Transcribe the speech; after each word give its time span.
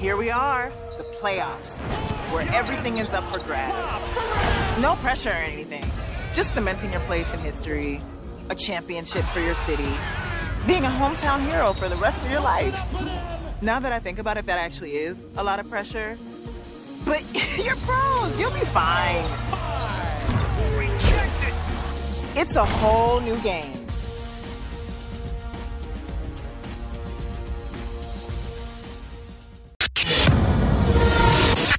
here 0.00 0.16
we 0.16 0.30
are, 0.30 0.72
the 0.96 1.04
playoffs, 1.04 1.76
where 2.32 2.48
everything 2.54 2.96
is 2.96 3.10
up 3.10 3.30
for 3.30 3.38
grabs. 3.40 4.80
No 4.80 4.94
pressure 4.96 5.28
or 5.28 5.34
anything, 5.34 5.84
just 6.32 6.54
cementing 6.54 6.90
your 6.90 7.02
place 7.02 7.30
in 7.34 7.40
history, 7.40 8.00
a 8.48 8.54
championship 8.54 9.26
for 9.26 9.40
your 9.40 9.54
city, 9.54 9.90
being 10.66 10.86
a 10.86 10.88
hometown 10.88 11.46
hero 11.46 11.74
for 11.74 11.90
the 11.90 11.96
rest 11.96 12.18
of 12.24 12.30
your 12.30 12.40
life. 12.40 12.74
Now 13.60 13.78
that 13.78 13.92
I 13.92 13.98
think 13.98 14.18
about 14.18 14.38
it, 14.38 14.46
that 14.46 14.58
actually 14.58 14.92
is 14.92 15.22
a 15.36 15.44
lot 15.44 15.60
of 15.60 15.68
pressure. 15.68 16.16
But 17.04 17.22
you're 17.62 17.76
pros, 17.76 18.38
you'll 18.38 18.54
be 18.54 18.60
fine. 18.60 19.24
It's 22.36 22.56
a 22.56 22.64
whole 22.64 23.20
new 23.20 23.38
game. 23.42 23.79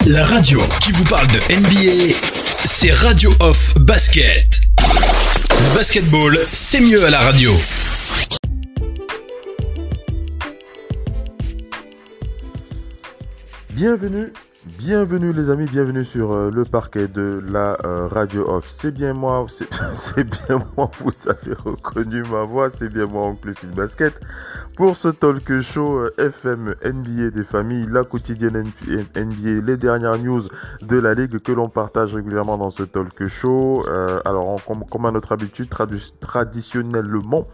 La 0.08 0.26
radio 0.26 0.60
qui 0.82 0.92
vous 0.92 1.04
parle 1.04 1.28
de 1.28 1.38
NBA, 1.38 2.16
c'est 2.66 2.92
Radio 2.92 3.30
Off 3.40 3.76
Basket. 3.80 4.62
Le 4.80 5.76
basketball, 5.78 6.40
c'est 6.52 6.82
mieux 6.82 7.06
à 7.06 7.12
la 7.12 7.20
radio. 7.20 7.52
Bienvenue, 13.70 14.34
bienvenue 14.80 15.34
les 15.34 15.52
amis, 15.52 15.66
bienvenue 15.66 16.04
sur 16.04 16.32
euh, 16.32 16.50
le 16.52 16.66
parquet 16.66 17.08
de 17.08 17.44
la 17.48 17.78
euh, 17.86 18.08
Radio 18.08 18.50
Off. 18.50 18.70
C'est 18.70 18.92
bien 18.92 19.14
moi, 19.14 19.46
c'est 20.16 20.24
bien 20.24 20.66
moi, 20.76 20.90
vous 21.00 21.30
avez 21.30 21.54
reconnu 21.54 22.24
ma 22.24 22.44
voix, 22.44 22.72
c'est 22.80 22.92
bien 22.92 23.06
moi, 23.06 23.28
Oncle 23.28 23.54
Phil 23.56 23.70
Basket. 23.70 24.20
Pour 24.76 24.96
ce 24.96 25.10
talk 25.10 25.60
show 25.60 26.00
euh, 26.00 26.14
FM 26.18 26.76
NBA 26.84 27.32
des 27.32 27.44
familles, 27.44 27.88
la 27.90 28.04
quotidienne 28.04 28.64
NBA, 28.88 29.66
les 29.66 29.78
dernières 29.78 30.18
news 30.18 30.44
de 30.82 30.98
la 30.98 31.14
ligue 31.14 31.40
que 31.40 31.52
l'on 31.52 31.68
partage 31.68 32.16
régulièrement 32.16 32.58
dans 32.58 32.70
ce 32.70 32.84
talk 32.84 33.28
show. 33.28 33.84
Euh, 33.88 34.22
alors, 34.24 34.58
comme, 34.90 35.06
à 35.06 35.12
notre 35.12 35.34
habitude, 35.34 35.68
traditionnellement, 36.22 37.48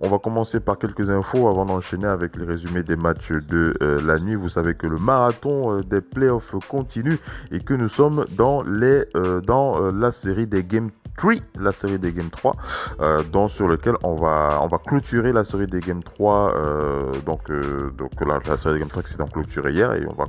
on 0.00 0.08
va 0.08 0.18
commencer 0.18 0.60
par 0.60 0.78
quelques 0.78 1.10
infos 1.10 1.48
avant 1.48 1.66
d'enchaîner 1.66 2.06
avec 2.06 2.36
les 2.36 2.46
résumés 2.46 2.82
des 2.82 2.96
matchs 2.96 3.30
de 3.30 3.74
euh, 3.82 4.00
la 4.04 4.18
nuit. 4.18 4.34
Vous 4.34 4.48
savez 4.48 4.74
que 4.74 4.86
le 4.86 4.96
marathon 4.96 5.80
des 5.80 6.00
playoffs 6.00 6.54
continue 6.68 7.18
et 7.50 7.60
que 7.60 7.74
nous 7.74 7.88
sommes 7.88 8.24
dans 8.36 8.62
la 8.62 10.12
série 10.12 10.46
des 10.46 10.64
Game 10.64 10.90
3, 11.16 11.34
la 11.60 11.72
série 11.72 11.98
des 11.98 12.12
Game 12.12 12.30
3, 12.30 12.56
euh, 13.00 13.22
donc 13.22 13.50
sur 13.50 13.68
lequel 13.68 13.94
on 14.02 14.14
va 14.14 14.58
on 14.62 14.66
va 14.66 14.78
clôturer 14.78 15.32
la 15.32 15.44
série 15.44 15.66
des 15.66 15.80
Game 15.80 16.02
3. 16.02 16.54
Euh, 16.62 17.12
donc 17.26 17.50
euh, 17.50 17.90
donc 17.96 18.12
la, 18.20 18.38
la 18.48 18.56
série 18.56 18.78
Game 18.78 18.88
3 18.88 19.02
qui 19.02 19.10
s'est 19.10 19.16
donc 19.16 19.32
clôturée 19.32 19.72
hier 19.72 19.92
et 19.94 20.06
on 20.06 20.14
va 20.14 20.24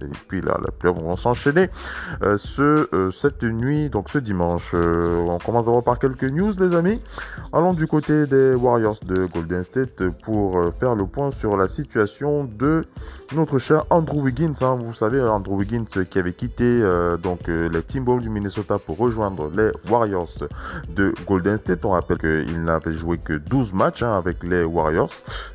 et 0.00 0.06
puis 0.28 0.40
là 0.40 0.56
la 0.64 0.70
playoffs 0.70 0.98
vont 0.98 1.16
s'enchaîner 1.16 1.70
euh, 2.22 2.38
ce 2.38 3.10
cette 3.12 3.42
nuit 3.42 3.90
donc 3.90 4.08
ce 4.10 4.18
dimanche. 4.18 4.74
On 4.74 5.38
commence 5.38 5.64
d'abord 5.64 5.84
par 5.84 5.98
quelques 5.98 6.30
news 6.30 6.52
les 6.58 6.74
amis. 6.74 7.00
Allons 7.52 7.74
du 7.74 7.86
côté 7.86 8.26
des 8.26 8.54
Warriors 8.54 8.98
de 9.04 9.26
Golden 9.26 9.62
State 9.62 10.02
pour 10.24 10.58
faire 10.80 10.94
le 10.94 11.06
point 11.06 11.30
sur 11.30 11.56
la 11.56 11.68
situation 11.68 12.44
de 12.44 12.84
notre 13.34 13.58
cher 13.58 13.84
Andrew 13.90 14.22
Wiggins. 14.22 14.54
hein. 14.62 14.78
Vous 14.80 14.94
savez, 14.94 15.20
Andrew 15.20 15.56
Wiggins 15.56 15.84
qui 16.10 16.18
avait 16.18 16.32
quitté 16.32 16.82
donc 17.22 17.46
les 17.48 17.82
Timberwolves 17.82 18.22
du 18.22 18.30
Minnesota 18.30 18.78
pour 18.78 18.98
rejoindre 18.98 19.50
les 19.54 19.70
Warriors 19.90 20.32
de 20.88 21.12
Golden 21.26 21.58
State. 21.58 21.84
On 21.84 21.90
rappelle 21.90 22.18
qu'il 22.18 22.62
n'avait 22.64 22.94
joué 22.94 23.18
que 23.18 23.34
12 23.34 23.72
matchs 23.72 24.02
hein, 24.02 24.16
avec 24.16 24.42
les 24.42 24.64
Warriors. 24.64 25.10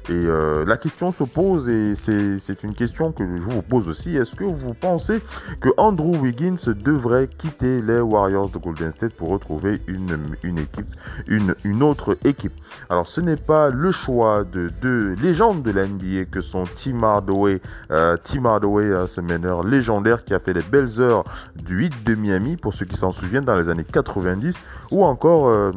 Et 0.09 0.11
euh, 0.11 0.65
la 0.65 0.77
question 0.77 1.11
se 1.13 1.23
pose, 1.23 1.69
et 1.69 1.95
c'est 1.95 2.63
une 2.63 2.73
question 2.73 3.11
que 3.11 3.23
je 3.23 3.41
vous 3.41 3.61
pose 3.61 3.87
aussi. 3.87 4.15
Est-ce 4.17 4.35
que 4.35 4.43
vous 4.43 4.73
pensez 4.73 5.21
que 5.61 5.69
Andrew 5.77 6.17
Wiggins 6.17 6.55
devrait 6.67 7.27
quitter 7.27 7.81
les 7.81 7.99
Warriors 7.99 8.49
de 8.49 8.57
Golden 8.57 8.91
State 8.91 9.13
pour 9.13 9.29
retrouver 9.29 9.81
une, 9.87 10.17
une 10.43 10.59
équipe, 10.59 10.93
une, 11.27 11.55
une 11.63 11.83
autre 11.83 12.17
équipe? 12.25 12.53
Alors, 12.89 13.07
ce 13.07 13.21
n'est 13.21 13.37
pas 13.37 13.69
le 13.69 13.91
choix 13.91 14.43
de 14.43 14.69
deux 14.81 15.13
légendes 15.21 15.63
de 15.63 15.71
la 15.71 15.87
NBA 15.87 16.25
que 16.31 16.41
sont 16.41 16.63
Tim 16.75 17.01
Hardaway, 17.03 17.61
euh, 17.91 18.17
Tim 18.23 18.45
Hardaway, 18.45 18.85
euh, 18.85 19.07
ce 19.07 19.21
meneur 19.21 19.63
légendaire 19.63 20.23
qui 20.25 20.33
a 20.33 20.39
fait 20.39 20.53
les 20.53 20.61
belles 20.61 20.99
heures 20.99 21.23
du 21.55 21.85
hit 21.85 22.03
de 22.05 22.15
Miami, 22.15 22.57
pour 22.57 22.73
ceux 22.73 22.85
qui 22.85 22.97
s'en 22.97 23.11
souviennent, 23.11 23.45
dans 23.45 23.55
les 23.55 23.69
années 23.69 23.85
90, 23.85 24.57
ou 24.91 25.03
encore 25.03 25.47
euh, 25.47 25.71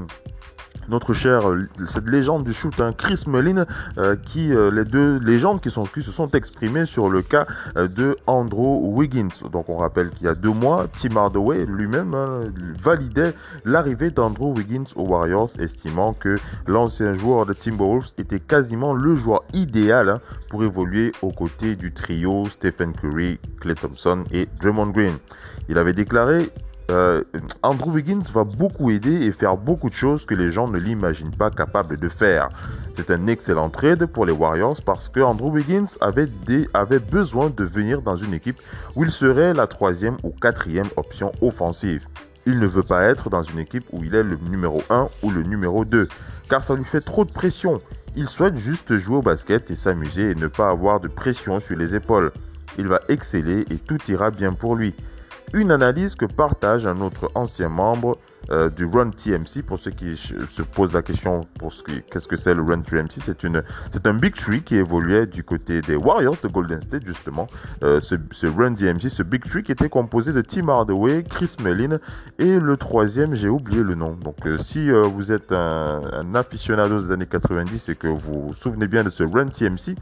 notre 0.89 1.13
cher, 1.13 1.43
cette 1.89 2.09
légende 2.09 2.45
du 2.45 2.53
shoot, 2.53 2.79
hein, 2.81 2.93
Chris 2.97 3.25
Mullin, 3.27 3.67
euh, 3.99 4.17
qui, 4.17 4.53
euh, 4.53 4.71
les 4.71 4.85
deux 4.85 5.19
légendes 5.19 5.61
qui, 5.61 5.71
sont, 5.71 5.85
qui 5.85 6.03
se 6.03 6.11
sont 6.11 6.31
exprimées 6.31 6.87
sur 6.87 7.09
le 7.09 7.23
cas 7.23 7.47
euh, 7.77 7.89
de 7.89 8.17
Andrew 8.27 8.95
Wiggins. 8.95 9.29
Donc, 9.51 9.69
on 9.69 9.77
rappelle 9.77 10.11
qu'il 10.11 10.27
y 10.27 10.29
a 10.29 10.35
deux 10.35 10.53
mois, 10.53 10.87
Tim 11.01 11.17
Hardaway 11.17 11.65
lui-même 11.67 12.15
hein, 12.15 12.45
validait 12.81 13.35
l'arrivée 13.65 14.11
d'Andrew 14.11 14.55
Wiggins 14.57 14.85
aux 14.95 15.07
Warriors, 15.07 15.51
estimant 15.59 16.13
que 16.13 16.37
l'ancien 16.67 17.15
joueur 17.15 17.47
de 17.47 17.53
Timberwolves 17.53 18.13
était 18.19 18.41
quasiment 18.41 18.93
le 18.93 19.15
joueur 19.15 19.43
idéal 19.53 20.09
hein, 20.09 20.21
pour 20.51 20.65
évoluer 20.65 21.13
aux 21.23 21.33
côtés 21.33 21.77
du 21.77 21.93
trio 21.93 22.45
Stephen 22.47 22.93
Curry, 22.93 23.39
Klay 23.61 23.75
Thompson 23.75 24.25
et 24.31 24.49
Draymond 24.61 24.89
Green. 24.89 25.17
Il 25.69 25.79
avait 25.79 25.93
déclaré 25.93 26.51
euh, 26.91 27.25
Andrew 27.63 27.91
Wiggins 27.91 28.23
va 28.33 28.45
beaucoup 28.45 28.91
aider 28.91 29.27
et 29.27 29.33
faire 29.33 29.57
beaucoup 29.57 29.89
de 29.89 29.95
choses 29.95 30.25
que 30.25 30.35
les 30.35 30.53
gens 30.53 30.69
ne 30.69 30.79
l'imaginent 30.79 31.35
pas 31.35 31.51
capable 31.51 31.97
de 31.99 32.09
faire. 32.09 32.49
C'est 32.95 33.11
un 33.11 33.27
excellent 33.27 33.71
trade 33.71 34.07
pour 34.07 34.25
les 34.25 34.33
Warriors 34.33 34.81
parce 34.85 35.09
que 35.09 35.21
Andrew 35.21 35.51
Wiggins 35.51 35.87
avait, 36.01 36.29
avait 36.75 37.01
besoin 37.01 37.51
de 37.51 37.65
venir 37.65 38.03
dans 38.03 38.17
une 38.17 38.35
équipe 38.35 38.61
où 38.95 39.05
il 39.05 39.11
serait 39.11 39.53
la 39.53 39.67
troisième 39.67 40.17
ou 40.23 40.31
quatrième 40.31 40.89
option 40.97 41.33
offensive. 41.41 42.07
Il 42.47 42.61
ne 42.61 42.67
veut 42.67 42.85
pas 42.85 43.03
être 43.03 43.29
dans 43.29 43.43
une 43.43 43.59
équipe 43.59 43.87
où 43.93 44.05
il 44.05 44.15
est 44.15 44.23
le 44.23 44.37
numéro 44.37 44.81
1 44.89 45.09
ou 45.25 45.31
le 45.31 45.43
numéro 45.43 45.85
2, 45.85 46.07
car 46.49 46.63
ça 46.63 46.77
lui 46.77 46.85
fait 46.85 47.01
trop 47.01 47.25
de 47.25 47.33
pression. 47.33 47.81
Il 48.15 48.29
souhaite 48.29 48.57
juste 48.57 48.97
jouer 48.97 49.17
au 49.17 49.23
basket 49.23 49.71
et 49.73 49.75
s'amuser 49.75 50.31
et 50.31 50.35
ne 50.37 50.47
pas 50.47 50.71
avoir 50.71 51.01
de 51.01 51.09
pression 51.09 51.59
sur 51.59 51.77
les 51.77 51.97
épaules. 51.97 52.31
Il 52.79 52.87
va 52.87 53.01
exceller 53.09 53.65
et 53.71 53.77
tout 53.77 53.99
ira 54.09 54.31
bien 54.31 54.53
pour 54.53 54.77
lui. 54.77 54.95
Une 55.57 55.73
analyse 55.73 56.17
que 56.17 56.27
partage 56.27 56.85
un 56.85 57.01
autre 57.01 57.31
ancien 57.35 57.71
membre 57.71 58.19
euh, 58.51 58.69
du 58.69 58.85
Run 58.85 59.11
TMC. 59.11 59.63
Pour 59.67 59.79
ceux 59.79 59.91
qui 59.91 60.17
se 60.17 60.63
posent 60.63 60.93
la 60.93 61.03
question 61.03 61.43
pour 61.59 61.73
ce 61.73 61.83
qu'est-ce 61.83 62.29
que 62.29 62.37
c'est 62.37 62.55
le 62.55 62.63
Run 62.63 62.81
TMC, 62.81 63.21
c'est 63.25 63.45
une 63.45 63.63
c'est 63.93 64.07
un 64.07 64.15
big 64.15 64.35
tree 64.35 64.63
qui 64.63 64.77
évoluait 64.77 65.27
du 65.27 65.45
côté 65.45 65.81
des 65.81 65.97
Warriors 65.97 66.37
de 66.43 66.49
Golden 66.49 66.83
State 66.83 67.07
justement. 67.07 67.47
Euh, 67.83 68.01
ce, 68.01 68.15
ce 68.33 68.47
Run 68.47 68.73
DMC, 68.73 69.09
ce 69.09 69.23
big 69.23 69.45
tree 69.45 69.63
qui 69.63 69.73
était 69.73 69.89
composé 69.89 70.33
de 70.33 70.41
Tim 70.43 70.69
Hardaway, 70.69 71.23
Chris 71.23 71.57
Mullin 71.63 71.99
et 72.39 72.59
le 72.59 72.77
troisième, 72.77 73.35
j'ai 73.35 73.49
oublié 73.49 73.83
le 73.83 73.95
nom. 73.95 74.13
Donc 74.13 74.47
euh, 74.47 74.59
si 74.59 74.91
euh, 74.91 75.03
vous 75.03 75.33
êtes 75.33 75.53
un, 75.53 76.01
un 76.13 76.35
aficionado 76.35 77.03
des 77.03 77.13
années 77.13 77.27
90 77.27 77.89
et 77.89 77.95
que 77.95 78.09
vous 78.09 78.49
vous 78.49 78.55
souvenez 78.55 78.87
bien 78.87 79.05
de 79.05 79.11
ce 79.11 79.23
Run 79.23 79.49
TMC, 79.49 79.97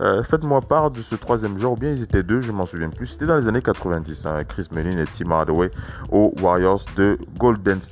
euh, 0.00 0.22
faites-moi 0.22 0.60
part 0.60 0.90
de 0.90 1.02
ce 1.02 1.14
troisième 1.14 1.58
joueur, 1.58 1.72
ou 1.72 1.76
bien 1.76 1.92
ils 1.92 2.02
étaient 2.02 2.22
deux, 2.22 2.40
je 2.40 2.52
m'en 2.52 2.66
souviens 2.66 2.90
plus. 2.90 3.06
C'était 3.06 3.26
dans 3.26 3.36
les 3.36 3.48
années 3.48 3.62
90, 3.62 4.26
hein, 4.26 4.44
Chris 4.44 4.66
Mullin 4.72 4.98
et 4.98 5.04
Tim 5.06 5.30
Hardaway 5.30 5.70
aux 6.10 6.34
Warriors 6.40 6.84
de 6.96 7.18
Golden 7.38 7.80
State. 7.80 7.85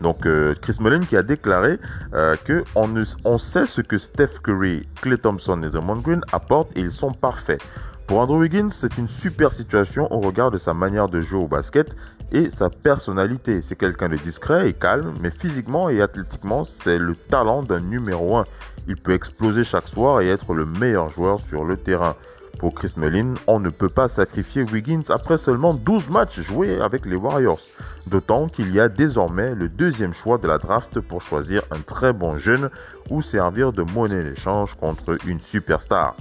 Donc 0.00 0.26
euh, 0.26 0.54
Chris 0.60 0.76
Mullin 0.80 1.00
qui 1.00 1.16
a 1.16 1.22
déclaré 1.22 1.78
euh, 2.14 2.34
que 2.44 2.64
on, 2.74 3.38
sait 3.38 3.66
ce 3.66 3.80
que 3.80 3.98
Steph 3.98 4.40
Curry, 4.42 4.86
Klay 5.00 5.16
Thompson 5.16 5.62
et 5.62 5.70
Draymond 5.70 6.00
Green 6.00 6.20
apportent 6.32 6.76
et 6.76 6.80
ils 6.80 6.92
sont 6.92 7.12
parfaits. 7.12 7.62
Pour 8.06 8.20
Andrew 8.20 8.38
Wiggins, 8.38 8.70
c'est 8.70 8.98
une 8.98 9.08
super 9.08 9.52
situation 9.52 10.12
au 10.12 10.20
regard 10.20 10.52
de 10.52 10.58
sa 10.58 10.74
manière 10.74 11.08
de 11.08 11.20
jouer 11.20 11.40
au 11.40 11.48
basket 11.48 11.96
et 12.30 12.50
sa 12.50 12.70
personnalité. 12.70 13.62
C'est 13.62 13.74
quelqu'un 13.74 14.08
de 14.08 14.16
discret 14.16 14.68
et 14.68 14.74
calme, 14.74 15.12
mais 15.20 15.30
physiquement 15.30 15.88
et 15.88 16.00
athlétiquement, 16.00 16.64
c'est 16.64 16.98
le 16.98 17.16
talent 17.16 17.62
d'un 17.62 17.80
numéro 17.80 18.36
1. 18.36 18.44
Il 18.86 18.96
peut 18.96 19.12
exploser 19.12 19.64
chaque 19.64 19.88
soir 19.88 20.20
et 20.20 20.28
être 20.28 20.54
le 20.54 20.66
meilleur 20.66 21.08
joueur 21.08 21.40
sur 21.40 21.64
le 21.64 21.76
terrain. 21.76 22.14
Pour 22.58 22.74
Chris 22.74 22.94
Mullin, 22.96 23.34
on 23.46 23.60
ne 23.60 23.68
peut 23.68 23.90
pas 23.90 24.08
sacrifier 24.08 24.62
Wiggins 24.62 25.02
après 25.10 25.36
seulement 25.36 25.74
12 25.74 26.08
matchs 26.08 26.40
joués 26.40 26.80
avec 26.80 27.04
les 27.04 27.16
Warriors. 27.16 27.60
D'autant 28.06 28.48
qu'il 28.48 28.72
y 28.72 28.80
a 28.80 28.88
désormais 28.88 29.54
le 29.54 29.68
deuxième 29.68 30.14
choix 30.14 30.38
de 30.38 30.48
la 30.48 30.56
draft 30.56 31.00
pour 31.00 31.20
choisir 31.20 31.62
un 31.70 31.80
très 31.80 32.14
bon 32.14 32.36
jeune 32.38 32.70
ou 33.10 33.20
servir 33.20 33.72
de 33.72 33.82
monnaie 33.82 34.22
d'échange 34.22 34.74
contre 34.74 35.18
une 35.26 35.40
superstar. 35.40 36.16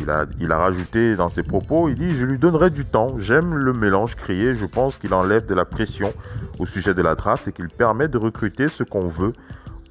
Il 0.00 0.08
a, 0.08 0.24
il 0.40 0.50
a 0.52 0.56
rajouté 0.56 1.16
dans 1.16 1.28
ses 1.28 1.42
propos, 1.42 1.90
il 1.90 1.96
dit 1.96 2.10
Je 2.10 2.24
lui 2.24 2.38
donnerai 2.38 2.70
du 2.70 2.86
temps, 2.86 3.18
j'aime 3.18 3.54
le 3.54 3.74
mélange 3.74 4.16
crié, 4.16 4.54
je 4.54 4.64
pense 4.64 4.96
qu'il 4.96 5.12
enlève 5.12 5.44
de 5.44 5.54
la 5.54 5.66
pression 5.66 6.14
au 6.58 6.64
sujet 6.64 6.94
de 6.94 7.02
la 7.02 7.14
draft 7.14 7.46
et 7.48 7.52
qu'il 7.52 7.68
permet 7.68 8.08
de 8.08 8.16
recruter 8.16 8.68
ce 8.68 8.84
qu'on 8.84 9.08
veut 9.08 9.34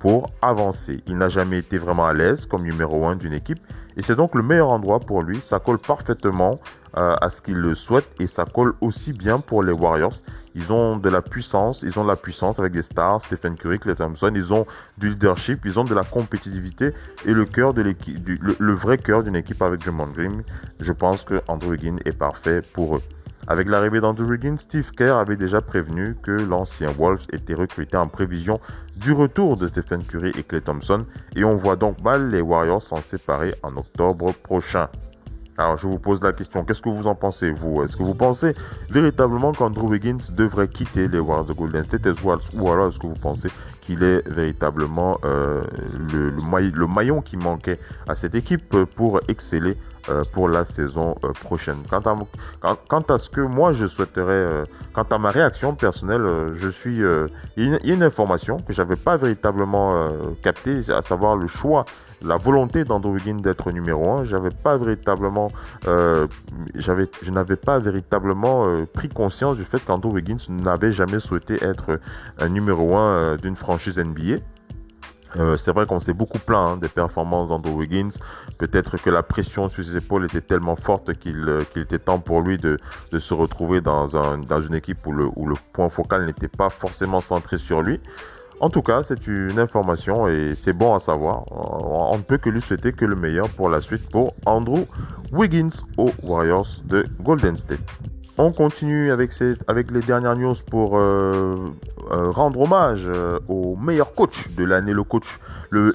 pour 0.01 0.31
avancer. 0.41 1.03
Il 1.05 1.17
n'a 1.17 1.29
jamais 1.29 1.59
été 1.59 1.77
vraiment 1.77 2.05
à 2.05 2.13
l'aise 2.13 2.47
comme 2.47 2.63
numéro 2.63 3.05
1 3.05 3.15
d'une 3.17 3.33
équipe 3.33 3.59
et 3.95 4.01
c'est 4.01 4.15
donc 4.15 4.35
le 4.35 4.41
meilleur 4.41 4.69
endroit 4.69 4.99
pour 4.99 5.21
lui. 5.21 5.39
Ça 5.43 5.59
colle 5.59 5.77
parfaitement 5.77 6.59
euh, 6.97 7.15
à 7.21 7.29
ce 7.29 7.41
qu'il 7.41 7.57
le 7.57 7.75
souhaite 7.75 8.09
et 8.19 8.25
ça 8.25 8.45
colle 8.45 8.73
aussi 8.81 9.13
bien 9.13 9.39
pour 9.39 9.61
les 9.61 9.71
Warriors. 9.71 10.15
Ils 10.55 10.73
ont 10.73 10.97
de 10.97 11.07
la 11.07 11.21
puissance, 11.21 11.81
ils 11.83 11.97
ont 11.99 12.03
de 12.03 12.09
la 12.09 12.15
puissance 12.15 12.59
avec 12.59 12.73
des 12.73 12.81
stars, 12.81 13.21
Stephen 13.21 13.55
Curry, 13.55 13.79
Clay 13.79 13.95
Thompson, 13.95 14.31
ils 14.35 14.51
ont 14.51 14.65
du 14.97 15.09
leadership, 15.09 15.61
ils 15.65 15.79
ont 15.79 15.85
de 15.85 15.93
la 15.93 16.03
compétitivité 16.03 16.93
et 17.25 17.31
le 17.31 17.45
cœur 17.45 17.73
de 17.73 17.81
l'équipe, 17.81 18.17
le, 18.27 18.73
vrai 18.73 18.97
cœur 18.97 19.23
d'une 19.23 19.35
équipe 19.35 19.61
avec 19.61 19.79
Draymond 19.81 20.07
Green. 20.07 20.43
Je 20.79 20.91
pense 20.91 21.23
que 21.23 21.41
Andrew 21.47 21.69
Wiggins 21.69 21.99
est 22.03 22.17
parfait 22.17 22.61
pour 22.73 22.97
eux. 22.97 23.01
Avec 23.51 23.67
l'arrivée 23.67 23.99
d'Andrew 23.99 24.29
Wiggins, 24.29 24.55
Steve 24.59 24.91
Kerr 24.91 25.17
avait 25.17 25.35
déjà 25.35 25.59
prévenu 25.59 26.15
que 26.23 26.31
l'ancien 26.31 26.87
Wolves 26.97 27.25
était 27.33 27.53
recruté 27.53 27.97
en 27.97 28.07
prévision 28.07 28.61
du 28.95 29.11
retour 29.11 29.57
de 29.57 29.67
Stephen 29.67 30.01
Curry 30.05 30.31
et 30.37 30.43
Clay 30.43 30.61
Thompson. 30.61 31.05
Et 31.35 31.43
on 31.43 31.57
voit 31.57 31.75
donc 31.75 32.01
mal 32.01 32.29
les 32.29 32.39
Warriors 32.39 32.81
s'en 32.81 33.01
séparer 33.01 33.53
en 33.61 33.75
octobre 33.75 34.33
prochain. 34.41 34.87
Alors 35.57 35.77
je 35.77 35.85
vous 35.85 35.99
pose 35.99 36.23
la 36.23 36.31
question, 36.31 36.63
qu'est-ce 36.63 36.81
que 36.81 36.87
vous 36.87 37.07
en 37.07 37.13
pensez 37.13 37.51
vous? 37.51 37.83
Est-ce 37.83 37.97
que 37.97 38.03
vous 38.03 38.15
pensez 38.15 38.55
véritablement 38.89 39.51
qu'Andrew 39.51 39.89
Wiggins 39.89 40.33
devrait 40.37 40.69
quitter 40.69 41.09
les 41.09 41.19
Warriors 41.19 41.45
de 41.45 41.53
Golden 41.53 41.83
State? 41.83 42.07
Ou 42.23 42.71
alors 42.71 42.87
est-ce 42.87 42.99
que 42.99 43.07
vous 43.07 43.15
pensez 43.15 43.49
qu'il 43.81 44.01
est 44.01 44.25
véritablement 44.29 45.17
euh, 45.25 45.61
le, 46.13 46.87
maillon 46.87 47.21
qui 47.21 47.35
manquait 47.35 47.79
à 48.07 48.15
cette 48.15 48.33
équipe 48.33 48.77
pour 48.95 49.19
exceller 49.27 49.75
pour 50.33 50.49
la 50.49 50.65
saison 50.65 51.15
euh, 51.23 51.31
prochaine. 51.33 51.77
Quant 51.89 52.01
à, 52.01 52.75
quant, 52.87 53.01
à, 53.01 53.17
ce 53.17 53.29
que 53.29 53.41
moi 53.41 53.73
je 53.73 53.87
souhaiterais, 53.87 54.63
quant 54.93 55.05
à 55.09 55.17
ma 55.17 55.29
réaction 55.29 55.75
personnelle, 55.75 56.53
je 56.55 56.69
suis, 56.69 57.01
il 57.57 57.69
y, 57.69 57.73
a 57.73 57.93
une 57.93 58.03
information 58.03 58.57
que 58.57 58.73
j'avais 58.73 58.95
pas 58.95 59.17
véritablement 59.17 60.09
captée, 60.43 60.81
à 60.89 61.01
savoir 61.01 61.35
le 61.35 61.47
choix 61.47 61.85
la 62.23 62.37
volonté 62.37 62.83
d'Andrew 62.83 63.13
Wiggins 63.13 63.41
d'être 63.41 63.71
numéro 63.71 64.09
1, 64.11 64.25
j'avais 64.25 64.51
pas 64.51 64.77
véritablement, 64.77 65.51
euh, 65.87 66.27
je 66.75 67.31
n'avais 67.31 67.55
pas 67.55 67.79
véritablement 67.79 68.65
euh, 68.67 68.85
pris 68.85 69.09
conscience 69.09 69.57
du 69.57 69.63
fait 69.63 69.83
qu'Andrew 69.83 70.13
Wiggins 70.13 70.37
n'avait 70.49 70.91
jamais 70.91 71.19
souhaité 71.19 71.55
être 71.63 71.99
un 72.39 72.49
numéro 72.49 72.95
1 72.95 72.99
euh, 72.99 73.37
d'une 73.37 73.55
franchise 73.55 73.97
NBA. 73.97 74.37
C'est 75.57 75.71
vrai 75.71 75.85
qu'on 75.85 75.99
s'est 75.99 76.13
beaucoup 76.13 76.39
plaint 76.39 76.69
hein, 76.69 76.77
des 76.77 76.89
performances 76.89 77.49
d'Andrew 77.49 77.77
Wiggins. 77.77 78.11
Peut-être 78.57 78.97
que 78.97 79.09
la 79.09 79.23
pression 79.23 79.69
sur 79.69 79.83
ses 79.83 79.95
épaules 79.97 80.25
était 80.25 80.41
tellement 80.41 80.75
forte 80.75 81.13
qu'il, 81.13 81.45
qu'il 81.73 81.83
était 81.83 81.99
temps 81.99 82.19
pour 82.19 82.41
lui 82.41 82.57
de, 82.57 82.77
se 83.17 83.33
retrouver 83.33 83.81
dans 83.81 84.07
une 84.61 84.75
équipe 84.75 85.05
où 85.05 85.11
le, 85.11 85.29
où 85.35 85.47
le 85.47 85.55
point 85.73 85.89
focal 85.89 86.25
n'était 86.25 86.47
pas 86.47 86.69
forcément 86.69 87.21
centré 87.21 87.57
sur 87.57 87.81
lui. 87.81 87.99
En 88.61 88.69
tout 88.69 88.83
cas, 88.83 89.01
c'est 89.01 89.25
une 89.25 89.57
information 89.57 90.27
et 90.27 90.53
c'est 90.53 90.73
bon 90.73 90.93
à 90.93 90.99
savoir. 90.99 91.45
On 91.51 92.15
ne 92.15 92.21
peut 92.21 92.37
que 92.37 92.47
lui 92.47 92.61
souhaiter 92.61 92.93
que 92.93 93.05
le 93.05 93.15
meilleur 93.15 93.49
pour 93.49 93.69
la 93.69 93.81
suite 93.81 94.07
pour 94.07 94.35
Andrew 94.45 94.85
Wiggins 95.31 95.71
aux 95.97 96.11
Warriors 96.21 96.67
de 96.85 97.03
Golden 97.23 97.57
State. 97.57 97.79
On 98.37 98.51
continue 98.53 99.11
avec, 99.11 99.37
les 99.39 99.99
dernières 99.99 100.35
news 100.35 100.55
pour 100.69 100.97
euh, 100.97 101.73
euh, 102.11 102.31
rendre 102.31 102.61
hommage 102.61 103.03
euh, 103.05 103.39
au 103.49 103.75
meilleur 103.75 104.13
coach 104.13 104.47
de 104.55 104.63
l'année, 104.63 104.93
le, 105.69 105.93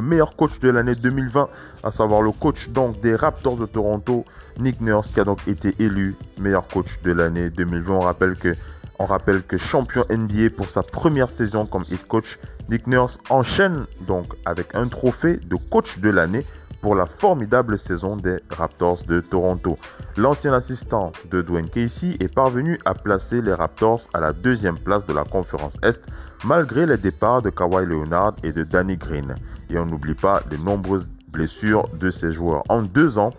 meilleur 0.00 0.34
coach 0.34 0.58
de 0.60 0.70
l'année 0.70 0.94
2020, 0.94 1.48
à 1.82 1.90
savoir 1.90 2.22
le 2.22 2.32
coach 2.32 2.70
donc 2.70 3.00
des 3.02 3.14
Raptors 3.14 3.56
de 3.56 3.66
Toronto, 3.66 4.24
Nick 4.58 4.80
Nurse, 4.80 5.10
qui 5.12 5.20
a 5.20 5.24
donc 5.24 5.46
été 5.46 5.74
élu 5.78 6.16
meilleur 6.38 6.66
coach 6.66 7.00
de 7.04 7.12
l'année 7.12 7.50
2020. 7.50 7.94
On 7.94 8.00
rappelle 8.00 8.34
que 8.34 8.54
on 8.98 9.06
rappelle 9.06 9.42
que 9.42 9.56
champion 9.56 10.04
NBA 10.08 10.50
pour 10.56 10.70
sa 10.70 10.82
première 10.82 11.28
saison 11.28 11.66
comme 11.66 11.84
head 11.90 12.06
coach, 12.06 12.38
Nick 12.70 12.86
Nurse 12.86 13.18
enchaîne 13.28 13.86
donc 14.00 14.32
avec 14.46 14.74
un 14.74 14.88
trophée 14.88 15.36
de 15.36 15.56
coach 15.56 15.98
de 15.98 16.10
l'année 16.10 16.44
pour 16.84 16.94
la 16.94 17.06
formidable 17.06 17.78
saison 17.78 18.14
des 18.14 18.40
Raptors 18.50 19.04
de 19.08 19.20
Toronto. 19.20 19.78
L'ancien 20.18 20.52
assistant 20.52 21.12
de 21.30 21.40
Dwayne 21.40 21.70
Casey 21.70 22.18
est 22.20 22.28
parvenu 22.28 22.78
à 22.84 22.92
placer 22.92 23.40
les 23.40 23.54
Raptors 23.54 24.02
à 24.12 24.20
la 24.20 24.34
deuxième 24.34 24.76
place 24.78 25.06
de 25.06 25.14
la 25.14 25.24
conférence 25.24 25.78
Est 25.82 26.02
malgré 26.44 26.84
les 26.84 26.98
départs 26.98 27.40
de 27.40 27.48
Kawhi 27.48 27.86
Leonard 27.86 28.34
et 28.42 28.52
de 28.52 28.64
Danny 28.64 28.98
Green. 28.98 29.34
Et 29.70 29.78
on 29.78 29.86
n'oublie 29.86 30.12
pas 30.12 30.42
les 30.50 30.58
nombreuses 30.58 31.08
blessures 31.28 31.88
de 31.88 32.10
ces 32.10 32.32
joueurs. 32.32 32.62
En 32.68 32.82
deux 32.82 33.16
ans, 33.16 33.30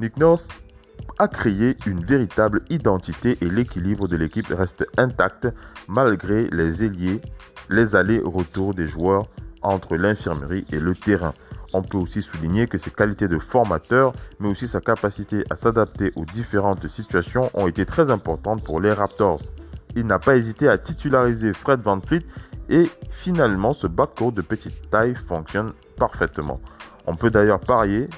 Nick 0.00 0.16
Nurse 0.16 0.48
a 1.18 1.28
créé 1.28 1.76
une 1.84 2.02
véritable 2.02 2.62
identité 2.70 3.36
et 3.42 3.50
l'équilibre 3.50 4.08
de 4.08 4.16
l'équipe 4.16 4.48
reste 4.48 4.86
intact 4.96 5.46
malgré 5.88 6.48
les 6.52 6.82
ailiers, 6.82 7.20
les 7.68 7.94
allers-retours 7.94 8.72
des 8.72 8.88
joueurs 8.88 9.26
entre 9.60 9.96
l'infirmerie 9.96 10.64
et 10.72 10.80
le 10.80 10.94
terrain. 10.94 11.34
On 11.74 11.82
peut 11.82 11.98
aussi 11.98 12.22
souligner 12.22 12.68
que 12.68 12.78
ses 12.78 12.90
qualités 12.90 13.28
de 13.28 13.38
formateur, 13.38 14.12
mais 14.38 14.48
aussi 14.48 14.68
sa 14.68 14.80
capacité 14.80 15.42
à 15.50 15.56
s'adapter 15.56 16.12
aux 16.14 16.24
différentes 16.24 16.86
situations 16.86 17.50
ont 17.52 17.66
été 17.66 17.84
très 17.84 18.10
importantes 18.10 18.62
pour 18.62 18.80
les 18.80 18.92
Raptors. 18.92 19.40
Il 19.96 20.06
n'a 20.06 20.20
pas 20.20 20.36
hésité 20.36 20.68
à 20.68 20.78
titulariser 20.78 21.52
Fred 21.52 21.80
Van 21.80 22.00
Fleet 22.00 22.24
et 22.68 22.84
finalement 23.10 23.74
ce 23.74 23.88
backcourt 23.88 24.32
de 24.32 24.40
petite 24.40 24.88
taille 24.90 25.14
fonctionne 25.28 25.72
parfaitement. 25.96 26.60
On 27.06 27.16
peut 27.16 27.30
d'ailleurs 27.30 27.60
parier, 27.60 28.08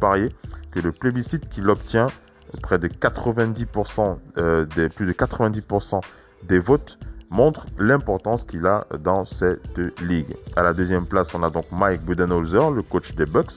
parier 0.00 0.30
le 0.82 0.92
plébiscite 0.92 1.48
qu'il 1.48 1.68
obtient, 1.68 2.06
près 2.62 2.78
de 2.78 2.88
90%, 2.88 4.18
euh, 4.38 4.64
des, 4.64 4.88
plus 4.88 5.06
de 5.06 5.12
90% 5.12 6.00
des 6.44 6.58
votes, 6.58 6.98
montre 7.30 7.66
l'importance 7.78 8.44
qu'il 8.44 8.66
a 8.66 8.86
dans 9.00 9.24
cette 9.24 9.78
ligue. 10.00 10.34
À 10.54 10.62
la 10.62 10.72
deuxième 10.72 11.06
place, 11.06 11.28
on 11.34 11.42
a 11.42 11.50
donc 11.50 11.66
Mike 11.72 12.02
Budenholzer, 12.06 12.70
le 12.70 12.82
coach 12.82 13.14
des 13.14 13.26
Bucks, 13.26 13.52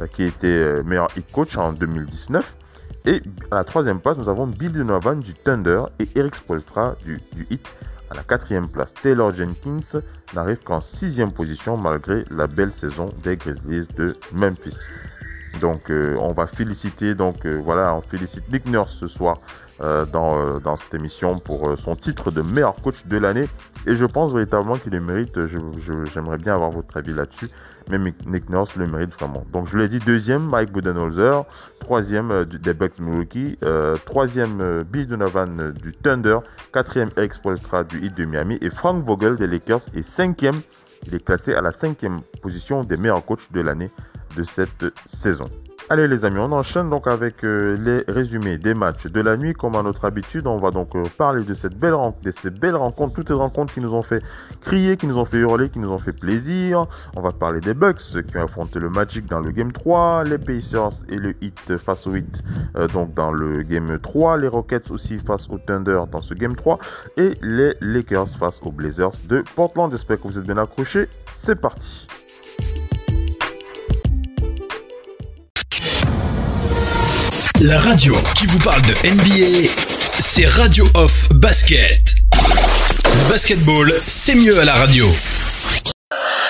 euh, 0.00 0.06
qui 0.06 0.24
était 0.24 0.46
euh, 0.46 0.82
meilleur 0.82 1.08
hit 1.16 1.30
coach 1.32 1.56
en 1.56 1.72
2019. 1.72 2.56
Et 3.04 3.22
à 3.50 3.56
la 3.56 3.64
troisième 3.64 4.00
place, 4.00 4.16
nous 4.16 4.28
avons 4.28 4.46
Bill 4.46 4.72
Donovan 4.72 5.20
du 5.20 5.34
Thunder 5.34 5.84
et 5.98 6.06
Eric 6.14 6.36
Spolstra 6.36 6.94
du, 7.04 7.20
du 7.32 7.46
Heat. 7.50 7.68
À 8.10 8.14
la 8.14 8.22
quatrième 8.22 8.68
place, 8.68 8.92
Taylor 8.94 9.32
Jenkins 9.32 10.00
n'arrive 10.34 10.58
qu'en 10.58 10.80
sixième 10.80 11.32
position 11.32 11.76
malgré 11.76 12.24
la 12.30 12.46
belle 12.46 12.72
saison 12.72 13.08
des 13.22 13.36
Grizzlies 13.36 13.88
de 13.96 14.14
Memphis. 14.32 14.76
Donc 15.60 15.90
euh, 15.90 16.16
on 16.20 16.32
va 16.32 16.46
féliciter, 16.46 17.14
donc 17.14 17.46
voilà, 17.46 17.94
on 17.94 18.02
félicite 18.02 18.50
Nick 18.52 18.66
Nurse 18.66 18.96
ce 19.00 19.08
soir 19.08 19.38
dans, 20.12 20.60
dans, 20.60 20.76
cette 20.76 20.94
émission 20.94 21.38
pour 21.38 21.76
son 21.78 21.96
titre 21.96 22.30
de 22.30 22.40
meilleur 22.40 22.76
coach 22.76 23.04
de 23.06 23.16
l'année. 23.18 23.48
Et 23.86 23.94
je 23.94 24.04
pense 24.04 24.32
véritablement 24.32 24.76
qu'il 24.76 24.92
le 24.92 25.00
mérite. 25.00 25.46
J'aimerais 25.46 26.38
bien 26.38 26.54
avoir 26.54 26.70
votre 26.70 26.96
avis 26.96 27.12
là-dessus. 27.12 27.48
Mais 27.90 27.98
Nick 27.98 28.48
Nurse 28.48 28.76
le 28.76 28.86
mérite 28.86 29.12
vraiment. 29.14 29.44
Donc 29.52 29.68
je 29.68 29.76
l'ai 29.76 29.88
dit, 29.88 29.98
deuxième, 29.98 30.42
Mike 30.42 30.72
Budenholzer. 30.72 31.44
Troisième, 31.80 32.44
des 32.44 32.74
Bucks 32.74 32.94
troisième, 34.04 34.82
Bill 34.84 35.08
Donovan 35.08 35.72
du 35.72 35.92
Thunder. 35.92 36.38
Quatrième, 36.72 37.10
Eric 37.16 37.34
Spoelstra 37.34 37.84
du 37.84 38.04
Heat 38.04 38.16
de 38.16 38.24
Miami. 38.24 38.58
Et 38.60 38.70
Frank 38.70 39.04
Vogel 39.04 39.36
des 39.36 39.46
Lakers. 39.46 39.82
Et 39.94 40.02
cinquième, 40.02 40.60
il 41.06 41.14
est 41.14 41.24
classé 41.24 41.54
à 41.54 41.60
la 41.60 41.72
cinquième 41.72 42.20
position 42.40 42.84
des 42.84 42.96
meilleurs 42.96 43.24
coachs 43.24 43.50
de 43.52 43.60
l'année 43.60 43.90
de 44.36 44.44
cette 44.44 44.86
saison. 45.12 45.50
Allez 45.90 46.08
les 46.08 46.24
amis, 46.24 46.38
on 46.38 46.52
enchaîne 46.52 46.88
donc 46.88 47.06
avec 47.06 47.44
euh, 47.44 47.76
les 47.76 48.04
résumés 48.10 48.56
des 48.56 48.72
matchs 48.72 49.06
de 49.08 49.20
la 49.20 49.36
nuit. 49.36 49.52
Comme 49.52 49.74
à 49.74 49.82
notre 49.82 50.04
habitude, 50.04 50.46
on 50.46 50.56
va 50.56 50.70
donc 50.70 50.94
euh, 50.94 51.02
parler 51.18 51.44
de, 51.44 51.54
cette 51.54 51.76
belle 51.76 51.94
ces 52.30 52.50
belles 52.50 52.76
rencontres, 52.76 53.14
toutes 53.14 53.28
ces 53.28 53.34
rencontres 53.34 53.74
qui 53.74 53.80
nous 53.80 53.92
ont 53.92 54.02
fait 54.02 54.22
crier, 54.62 54.96
qui 54.96 55.06
nous 55.06 55.18
ont 55.18 55.24
fait 55.24 55.38
hurler, 55.38 55.68
qui 55.70 55.80
nous 55.80 55.90
ont 55.90 55.98
fait 55.98 56.12
plaisir. 56.12 56.86
On 57.16 57.20
va 57.20 57.32
parler 57.32 57.60
des 57.60 57.74
Bucks 57.74 58.00
qui 58.26 58.36
ont 58.38 58.44
affronté 58.44 58.78
le 58.78 58.88
Magic 58.88 59.26
dans 59.26 59.40
le 59.40 59.50
Game 59.50 59.72
3, 59.72 60.24
les 60.24 60.38
Pacers 60.38 60.92
et 61.08 61.16
le 61.16 61.34
Heat 61.42 61.76
face 61.76 62.06
au 62.06 62.12
euh, 62.14 62.88
donc 62.88 63.12
dans 63.14 63.32
le 63.32 63.62
Game 63.62 63.98
3, 63.98 64.38
les 64.38 64.48
Rockets 64.48 64.90
aussi 64.90 65.18
face 65.18 65.48
au 65.50 65.58
Thunder 65.58 66.04
dans 66.10 66.22
ce 66.22 66.32
Game 66.34 66.54
3 66.54 66.78
et 67.16 67.34
les 67.42 67.74
Lakers 67.80 68.28
face 68.28 68.60
aux 68.62 68.72
Blazers 68.72 69.12
de 69.28 69.42
Portland. 69.56 69.90
J'espère 69.90 70.20
que 70.20 70.28
vous 70.28 70.38
êtes 70.38 70.44
bien 70.44 70.58
accrochés. 70.58 71.08
C'est 71.34 71.60
parti. 71.60 72.06
La 77.62 77.78
radio 77.78 78.16
qui 78.34 78.46
vous 78.46 78.58
parle 78.58 78.82
de 78.82 78.94
NBA, 79.06 79.70
c'est 80.18 80.46
Radio 80.46 80.84
Off 80.94 81.28
Basket. 81.34 81.94
Le 82.34 83.30
basketball, 83.30 83.92
c'est 84.04 84.34
mieux 84.34 84.58
à 84.58 84.64
la 84.64 84.74
radio. 84.74 85.06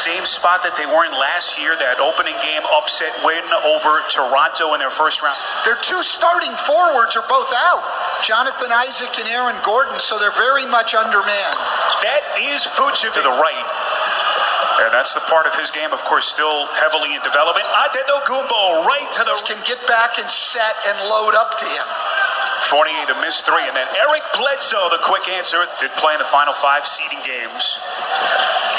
Same 0.00 0.25
spot 0.25 0.64
that 0.64 0.73
they 0.81 0.88
were 0.88 1.04
in 1.04 1.12
last 1.21 1.61
year, 1.61 1.76
that 1.76 2.00
opening 2.00 2.33
game 2.40 2.64
upset 2.81 3.12
win 3.28 3.45
over 3.76 4.00
Toronto 4.09 4.73
in 4.73 4.81
their 4.81 4.90
first 4.90 5.21
round. 5.21 5.37
Their 5.69 5.76
two 5.85 6.00
starting 6.00 6.50
forwards 6.64 7.12
are 7.14 7.28
both 7.28 7.52
out, 7.52 7.85
Jonathan 8.25 8.73
Isaac 8.73 9.12
and 9.21 9.28
Aaron 9.28 9.61
Gordon, 9.62 10.00
so 10.00 10.19
they're 10.19 10.33
very 10.40 10.64
much 10.64 10.95
undermanned. 10.97 11.61
That 12.00 12.25
is 12.40 12.64
Fujic 12.73 13.12
to 13.12 13.21
the 13.21 13.37
right. 13.37 13.69
And 14.82 14.90
that's 14.90 15.14
the 15.14 15.22
part 15.30 15.46
of 15.46 15.54
his 15.54 15.70
game, 15.70 15.94
of 15.94 16.02
course, 16.10 16.26
still 16.26 16.66
heavily 16.74 17.14
in 17.14 17.22
development. 17.22 17.66
Gumbo 18.26 18.82
right 18.82 19.06
to 19.14 19.22
the... 19.22 19.34
Can 19.46 19.62
get 19.66 19.78
back 19.86 20.18
and 20.18 20.26
set 20.30 20.74
and 20.86 20.98
load 21.06 21.34
up 21.34 21.58
to 21.58 21.66
him. 21.66 21.86
28 22.70 23.14
to 23.14 23.16
miss 23.22 23.42
three. 23.42 23.62
And 23.62 23.76
then 23.76 23.86
Eric 23.94 24.22
Bledsoe, 24.34 24.90
the 24.90 25.02
quick 25.06 25.28
answer, 25.38 25.62
did 25.78 25.90
play 26.02 26.14
in 26.14 26.18
the 26.18 26.30
final 26.34 26.54
five 26.58 26.86
seeding 26.86 27.22
games. 27.22 27.78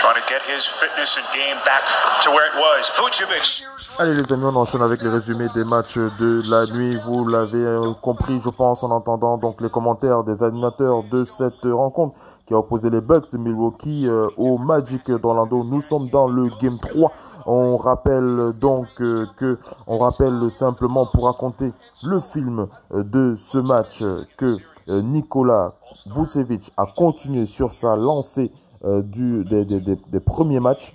Trying 0.04 0.20
to 0.20 0.28
get 0.28 0.44
his 0.44 0.66
fitness 0.66 1.16
and 1.16 1.26
game 1.32 1.56
back 1.64 1.84
to 2.24 2.32
where 2.32 2.48
it 2.52 2.56
was. 2.60 2.90
Vucevic 3.00 3.64
Allez 4.00 4.16
les 4.16 4.34
amis, 4.34 4.46
on 4.46 4.56
enchaîne 4.56 4.82
avec 4.82 5.04
les 5.04 5.10
résumés 5.10 5.50
des 5.54 5.64
matchs 5.64 5.98
de 5.98 6.42
la 6.50 6.66
nuit. 6.66 6.98
Vous 7.06 7.28
l'avez 7.28 7.64
euh, 7.64 7.94
compris, 8.02 8.42
je 8.44 8.50
pense, 8.50 8.84
en 8.84 8.90
entendant 8.90 9.38
donc 9.38 9.62
les 9.62 9.70
commentaires 9.70 10.24
des 10.24 10.42
animateurs 10.42 11.04
de 11.04 11.24
cette 11.26 11.64
rencontre 11.64 12.16
qui 12.46 12.54
a 12.54 12.58
opposé 12.58 12.90
les 12.90 13.02
Bucks 13.02 13.32
de 13.32 13.38
Milwaukee 13.38 14.08
euh, 14.08 14.28
au 14.38 14.58
Magic 14.58 15.10
d'Orlando. 15.10 15.64
Nous 15.64 15.82
sommes 15.82 16.10
dans 16.10 16.28
le 16.28 16.50
Game 16.62 16.78
3. 16.80 17.12
On 17.46 17.78
rappelle 17.78 18.54
donc 18.60 18.88
euh, 19.02 19.26
que, 19.38 19.58
on 19.88 19.98
rappelle 19.98 20.50
simplement 20.50 21.06
pour 21.06 21.26
raconter 21.26 21.72
le 22.04 22.20
film 22.20 22.68
de 22.92 23.36
ce 23.36 23.58
match 23.58 24.04
que 24.38 24.58
Nicolas 24.88 25.74
Vucevic 26.06 26.72
a 26.76 26.86
continué 26.86 27.46
sur 27.46 27.72
sa 27.72 27.96
lancée 27.96 28.52
du, 28.84 29.46
des, 29.46 29.64
des, 29.64 29.80
des 29.80 30.20
premiers 30.20 30.60
matchs 30.60 30.94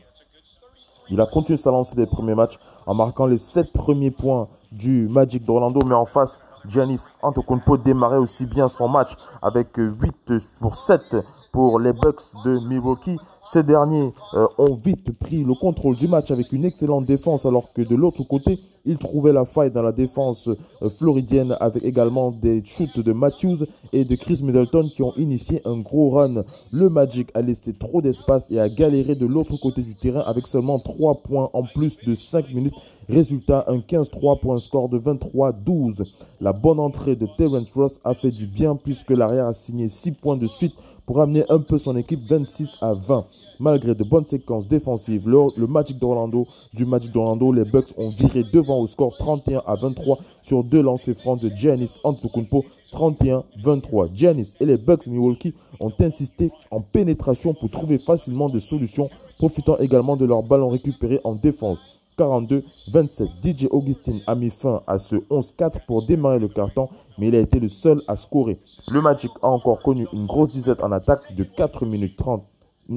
il 1.11 1.21
a 1.21 1.27
continué 1.27 1.57
sa 1.57 1.71
lancée 1.71 1.97
des 1.97 2.07
premiers 2.07 2.35
matchs 2.35 2.59
en 2.87 2.95
marquant 2.95 3.27
les 3.27 3.39
7 3.39 3.73
premiers 3.73 4.11
points 4.11 4.49
du 4.73 5.09
Magic 5.09 5.45
d'Orlando, 5.45 5.81
mais 5.87 5.95
en 5.95 6.05
face, 6.05 6.43
Giannis 6.67 7.01
Antetokounmpo 7.23 7.79
démarrait 7.79 8.19
aussi 8.19 8.45
bien 8.45 8.69
son 8.69 8.89
match 8.89 9.13
avec 9.41 9.69
8 9.77 10.33
pour 10.61 10.77
7 10.77 11.17
pour 11.53 11.81
les 11.81 11.93
Bucks 11.93 12.23
de 12.45 12.59
Milwaukee. 12.59 13.19
Ces 13.51 13.63
derniers 13.63 14.13
euh, 14.35 14.47
ont 14.59 14.75
vite 14.75 15.11
pris 15.19 15.43
le 15.43 15.55
contrôle 15.55 15.97
du 15.97 16.07
match 16.07 16.31
avec 16.31 16.53
une 16.53 16.67
excellente 16.67 17.07
défense 17.07 17.47
alors 17.47 17.73
que 17.73 17.81
de 17.81 17.95
l'autre 17.97 18.23
côté, 18.23 18.61
ils 18.85 18.99
trouvaient 18.99 19.33
la 19.33 19.47
faille 19.47 19.71
dans 19.71 19.83
la 19.83 19.93
défense 19.93 20.49
euh, 20.49 20.91
floridienne 20.91 21.57
avec 21.59 21.83
également 21.83 22.31
des 22.31 22.63
shoots 22.63 23.01
de 23.01 23.13
Matthews 23.15 23.65
et 23.95 24.05
de 24.05 24.17
Chris 24.17 24.41
Middleton 24.43 24.91
qui 24.95 25.03
ont 25.03 25.15
initié 25.17 25.63
un 25.65 25.79
gros 25.79 26.11
run. 26.11 26.45
Le 26.73 26.91
Magic 26.91 27.31
a 27.33 27.41
laissé 27.41 27.73
trop 27.73 28.03
d'espace 28.03 28.51
et 28.51 28.61
a 28.61 28.69
galéré 28.69 29.15
de 29.15 29.25
l'autre 29.25 29.57
côté 29.57 29.81
du 29.81 29.95
terrain 29.95 30.25
avec 30.27 30.47
seulement 30.47 30.79
3 30.79 31.23
points 31.23 31.49
en 31.55 31.63
plus 31.63 31.97
de 32.07 32.15
5 32.15 32.53
minutes. 32.53 32.75
Résultat, 33.09 33.65
un 33.69 33.79
15-3 33.79 34.41
pour 34.41 34.53
un 34.53 34.59
score 34.59 34.91
de 34.91 34.99
23-12. 34.99 36.05
La 36.43 36.53
bonne 36.53 36.81
entrée 36.81 37.17
de 37.17 37.27
Terence 37.39 37.73
Ross 37.73 37.99
a 38.05 38.13
fait 38.13 38.31
du 38.31 38.47
bien 38.47 38.77
puisque 38.77 39.11
l'arrière 39.11 39.47
a 39.47 39.55
signé 39.55 39.89
6 39.89 40.13
points 40.13 40.37
de 40.37 40.47
suite 40.47 40.75
pour 41.07 41.23
amener 41.23 41.45
un 41.49 41.61
peu 41.61 41.79
son 41.79 41.97
équipe 41.97 42.21
26 42.29 42.77
à 42.83 42.93
20. 42.93 43.25
Malgré 43.61 43.95
de 43.97 44.05
bonnes 44.05 44.27
séquences 44.27 44.69
défensives, 44.69 45.29
le, 45.29 45.67
Magic 45.67 45.99
d'Orlando, 45.99 46.47
du 46.73 46.85
Magic 46.85 47.11
d'Orlando, 47.11 47.53
les 47.53 47.65
Bucks 47.65 47.93
ont 47.97 48.11
viré 48.11 48.45
devant 48.45 48.79
au 48.79 48.87
score 48.87 49.17
31 49.19 49.63
à 49.67 49.75
23 49.75 50.19
sur 50.43 50.63
deux 50.63 50.81
lancers 50.81 51.17
francs 51.17 51.41
de 51.41 51.49
Giannis 51.49 51.99
Antetokounmpo 52.05 52.65
31-23. 52.93 54.15
Giannis 54.15 54.53
et 54.61 54.67
les 54.67 54.77
Bucks 54.77 55.09
Milwaukee 55.09 55.55
ont 55.81 55.93
insisté 55.99 56.53
en 56.71 56.81
pénétration 56.81 57.53
pour 57.53 57.69
trouver 57.71 57.99
facilement 57.99 58.49
des 58.49 58.61
solutions, 58.61 59.11
profitant 59.39 59.77
également 59.79 60.17
de 60.17 60.25
leur 60.25 60.45
ballon 60.45 60.69
récupéré 60.69 61.21
en 61.25 61.35
défense. 61.35 61.81
42-27. 62.17 63.29
DJ 63.43 63.67
Augustin 63.71 64.19
a 64.27 64.35
mis 64.37 64.51
fin 64.51 64.83
à 64.87 64.99
ce 64.99 65.17
11-4 65.17 65.85
pour 65.87 66.05
démarrer 66.07 66.39
le 66.39 66.49
carton, 66.49 66.89
mais 67.19 67.29
il 67.29 67.35
a 67.35 67.41
été 67.41 67.59
le 67.59 67.69
seul 67.69 68.03
à 68.07 68.17
scorer. 68.17 68.59
Le 68.91 69.01
Magic 69.01 69.31
a 69.43 69.49
encore 69.49 69.81
connu 69.83 70.07
une 70.13 70.27
grosse 70.27 70.51
disette 70.51 70.83
en 70.83 70.93
attaque 70.93 71.35
de 71.35 71.43
4 71.45 71.87
minutes 71.87 72.17
30. 72.17 72.45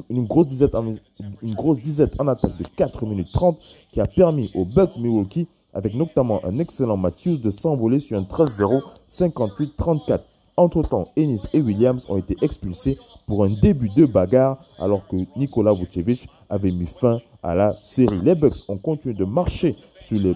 Une 0.10 0.26
grosse, 0.26 0.48
disette 0.48 0.76
en, 0.76 0.86
une 1.42 1.54
grosse 1.54 1.80
disette 1.80 2.20
en 2.20 2.28
attaque 2.28 2.58
de 2.58 2.64
4 2.76 3.06
minutes 3.06 3.32
30 3.34 3.58
qui 3.92 4.00
a 4.00 4.08
permis 4.08 4.52
aux 4.56 4.64
Bucks 4.64 4.98
Milwaukee, 4.98 5.48
avec 5.74 5.96
notamment 5.96 6.40
un 6.46 6.60
excellent 6.60 6.98
Matthews, 6.98 7.38
de 7.38 7.52
s'envoler 7.52 8.00
sur 8.00 8.18
un 8.18 8.24
13-0, 8.24 8.82
58-34. 9.10 10.22
Entre-temps, 10.58 11.08
Ennis 11.18 11.44
et 11.54 11.62
Williams 11.62 12.06
ont 12.10 12.18
été 12.18 12.36
expulsés 12.42 12.98
pour 13.26 13.44
un 13.44 13.50
début 13.50 13.90
de 13.90 14.06
bagarre 14.06 14.60
alors 14.80 15.08
que 15.08 15.16
Nikola 15.36 15.74
Vucevic 15.74 16.28
avait 16.50 16.72
mis 16.72 16.88
fin 16.88 17.20
à 17.42 17.56
la 17.56 17.74
série. 17.74 18.20
Les 18.22 18.36
Bucks 18.36 18.64
ont 18.68 18.78
continué 18.78 19.16
de 19.16 19.26
marcher 19.26 19.76
sur 20.00 20.20
les 20.20 20.36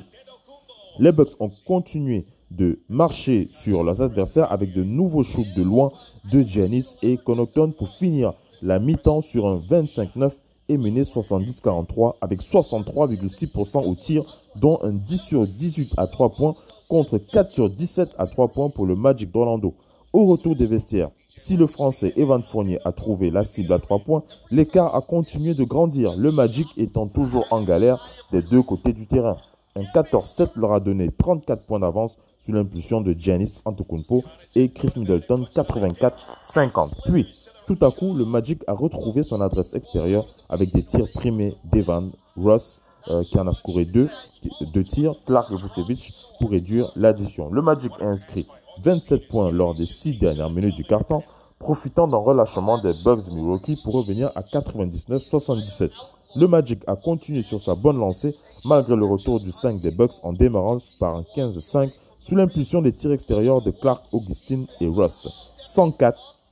les 0.97 1.11
Bucks 1.11 1.35
ont 1.39 1.51
continué 1.65 2.25
de 2.51 2.79
marcher 2.87 3.49
sur 3.51 3.83
leurs 3.83 4.01
adversaires 4.01 4.51
avec 4.51 4.73
de 4.73 4.83
nouveaux 4.83 5.23
shoots 5.23 5.53
de 5.55 5.63
loin 5.63 5.91
de 6.31 6.41
Giannis 6.41 6.95
et 7.01 7.17
Connaughton 7.17 7.73
pour 7.77 7.89
finir 7.89 8.33
la 8.61 8.79
mi-temps 8.79 9.21
sur 9.21 9.47
un 9.47 9.57
25-9 9.57 10.31
et 10.69 10.77
mener 10.77 11.03
70-43 11.03 12.15
avec 12.21 12.41
63,6% 12.41 13.85
au 13.85 13.95
tir, 13.95 14.23
dont 14.55 14.79
un 14.81 14.93
10 14.93 15.17
sur 15.17 15.47
18 15.47 15.93
à 15.97 16.07
3 16.07 16.29
points 16.31 16.55
contre 16.87 17.17
4 17.17 17.51
sur 17.51 17.69
17 17.69 18.09
à 18.17 18.27
3 18.27 18.49
points 18.49 18.69
pour 18.69 18.85
le 18.85 18.95
Magic 18.95 19.31
d'Orlando. 19.31 19.75
Au 20.13 20.25
retour 20.25 20.55
des 20.55 20.65
vestiaires, 20.65 21.09
si 21.35 21.57
le 21.57 21.67
Français 21.67 22.13
Evan 22.15 22.41
Fournier 22.41 22.79
a 22.85 22.91
trouvé 22.91 23.29
la 23.29 23.43
cible 23.43 23.73
à 23.73 23.79
3 23.79 23.99
points, 23.99 24.23
l'écart 24.51 24.95
a 24.95 25.01
continué 25.01 25.53
de 25.53 25.63
grandir, 25.63 26.15
le 26.15 26.31
Magic 26.31 26.67
étant 26.77 27.07
toujours 27.07 27.45
en 27.51 27.63
galère 27.63 27.99
des 28.31 28.41
deux 28.41 28.63
côtés 28.63 28.93
du 28.93 29.07
terrain. 29.07 29.37
Un 29.75 29.83
14-7 29.83 30.51
leur 30.55 30.71
a 30.71 30.79
donné 30.79 31.11
34 31.11 31.63
points 31.63 31.79
d'avance 31.79 32.17
sous 32.39 32.53
l'impulsion 32.53 33.01
de 33.01 33.13
Giannis 33.17 33.59
Antetokounmpo 33.65 34.23
et 34.55 34.69
Chris 34.69 34.93
Middleton 34.95 35.45
84-50. 35.53 36.91
Puis, 37.07 37.27
tout 37.67 37.77
à 37.81 37.91
coup, 37.91 38.13
le 38.13 38.25
Magic 38.25 38.61
a 38.67 38.73
retrouvé 38.73 39.23
son 39.23 39.41
adresse 39.41 39.73
extérieure 39.73 40.27
avec 40.49 40.71
des 40.71 40.83
tirs 40.83 41.11
primés 41.11 41.55
d'Evan 41.63 42.11
Ross 42.37 42.81
euh, 43.07 43.23
qui 43.23 43.39
en 43.39 43.47
a 43.47 43.53
scoré 43.53 43.85
deux, 43.85 44.09
deux 44.73 44.83
tirs, 44.83 45.15
Clark 45.25 45.51
et 45.51 45.55
Vucevic 45.55 46.13
pour 46.39 46.51
réduire 46.51 46.91
l'addition. 46.95 47.49
Le 47.51 47.61
Magic 47.61 47.91
a 47.99 48.05
inscrit 48.05 48.47
27 48.83 49.27
points 49.27 49.51
lors 49.51 49.73
des 49.75 49.85
6 49.85 50.17
dernières 50.17 50.49
minutes 50.49 50.75
du 50.75 50.83
carton, 50.83 51.23
profitant 51.59 52.07
d'un 52.07 52.17
relâchement 52.17 52.79
des 52.79 52.93
Bucks 53.03 53.25
de 53.25 53.31
Milwaukee 53.31 53.79
pour 53.83 53.93
revenir 53.93 54.31
à 54.35 54.41
99-77. 54.41 55.91
Le 56.35 56.47
Magic 56.47 56.81
a 56.87 56.95
continué 56.95 57.41
sur 57.41 57.61
sa 57.61 57.75
bonne 57.75 57.97
lancée 57.97 58.35
malgré 58.63 58.95
le 58.95 59.05
retour 59.05 59.39
du 59.39 59.51
5 59.51 59.79
des 59.79 59.91
Bucks 59.91 60.15
en 60.23 60.33
démarrant 60.33 60.77
par 60.99 61.15
un 61.15 61.23
15-5 61.35 61.91
sous 62.19 62.35
l'impulsion 62.35 62.81
des 62.81 62.91
tirs 62.91 63.11
extérieurs 63.11 63.61
de 63.61 63.71
Clark, 63.71 64.03
Augustine 64.11 64.65
et 64.81 64.87
Ross. 64.87 65.29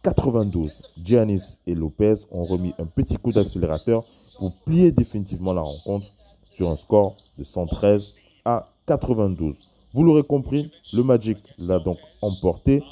104-92. 0.03 0.71
Giannis 1.01 1.57
et 1.65 1.75
Lopez 1.75 2.15
ont 2.31 2.43
remis 2.43 2.73
un 2.79 2.85
petit 2.85 3.17
coup 3.17 3.31
d'accélérateur 3.31 4.03
pour 4.37 4.53
plier 4.65 4.91
définitivement 4.91 5.53
la 5.53 5.61
rencontre 5.61 6.07
sur 6.51 6.69
un 6.69 6.75
score 6.75 7.15
de 7.37 7.43
113 7.43 8.13
à 8.45 8.69
92. 8.85 9.55
Vous 9.93 10.03
l'aurez 10.03 10.23
compris, 10.23 10.71
le 10.91 11.03
Magic 11.03 11.37
l'a 11.57 11.79
donc 11.79 11.97
emporté. 12.21 12.83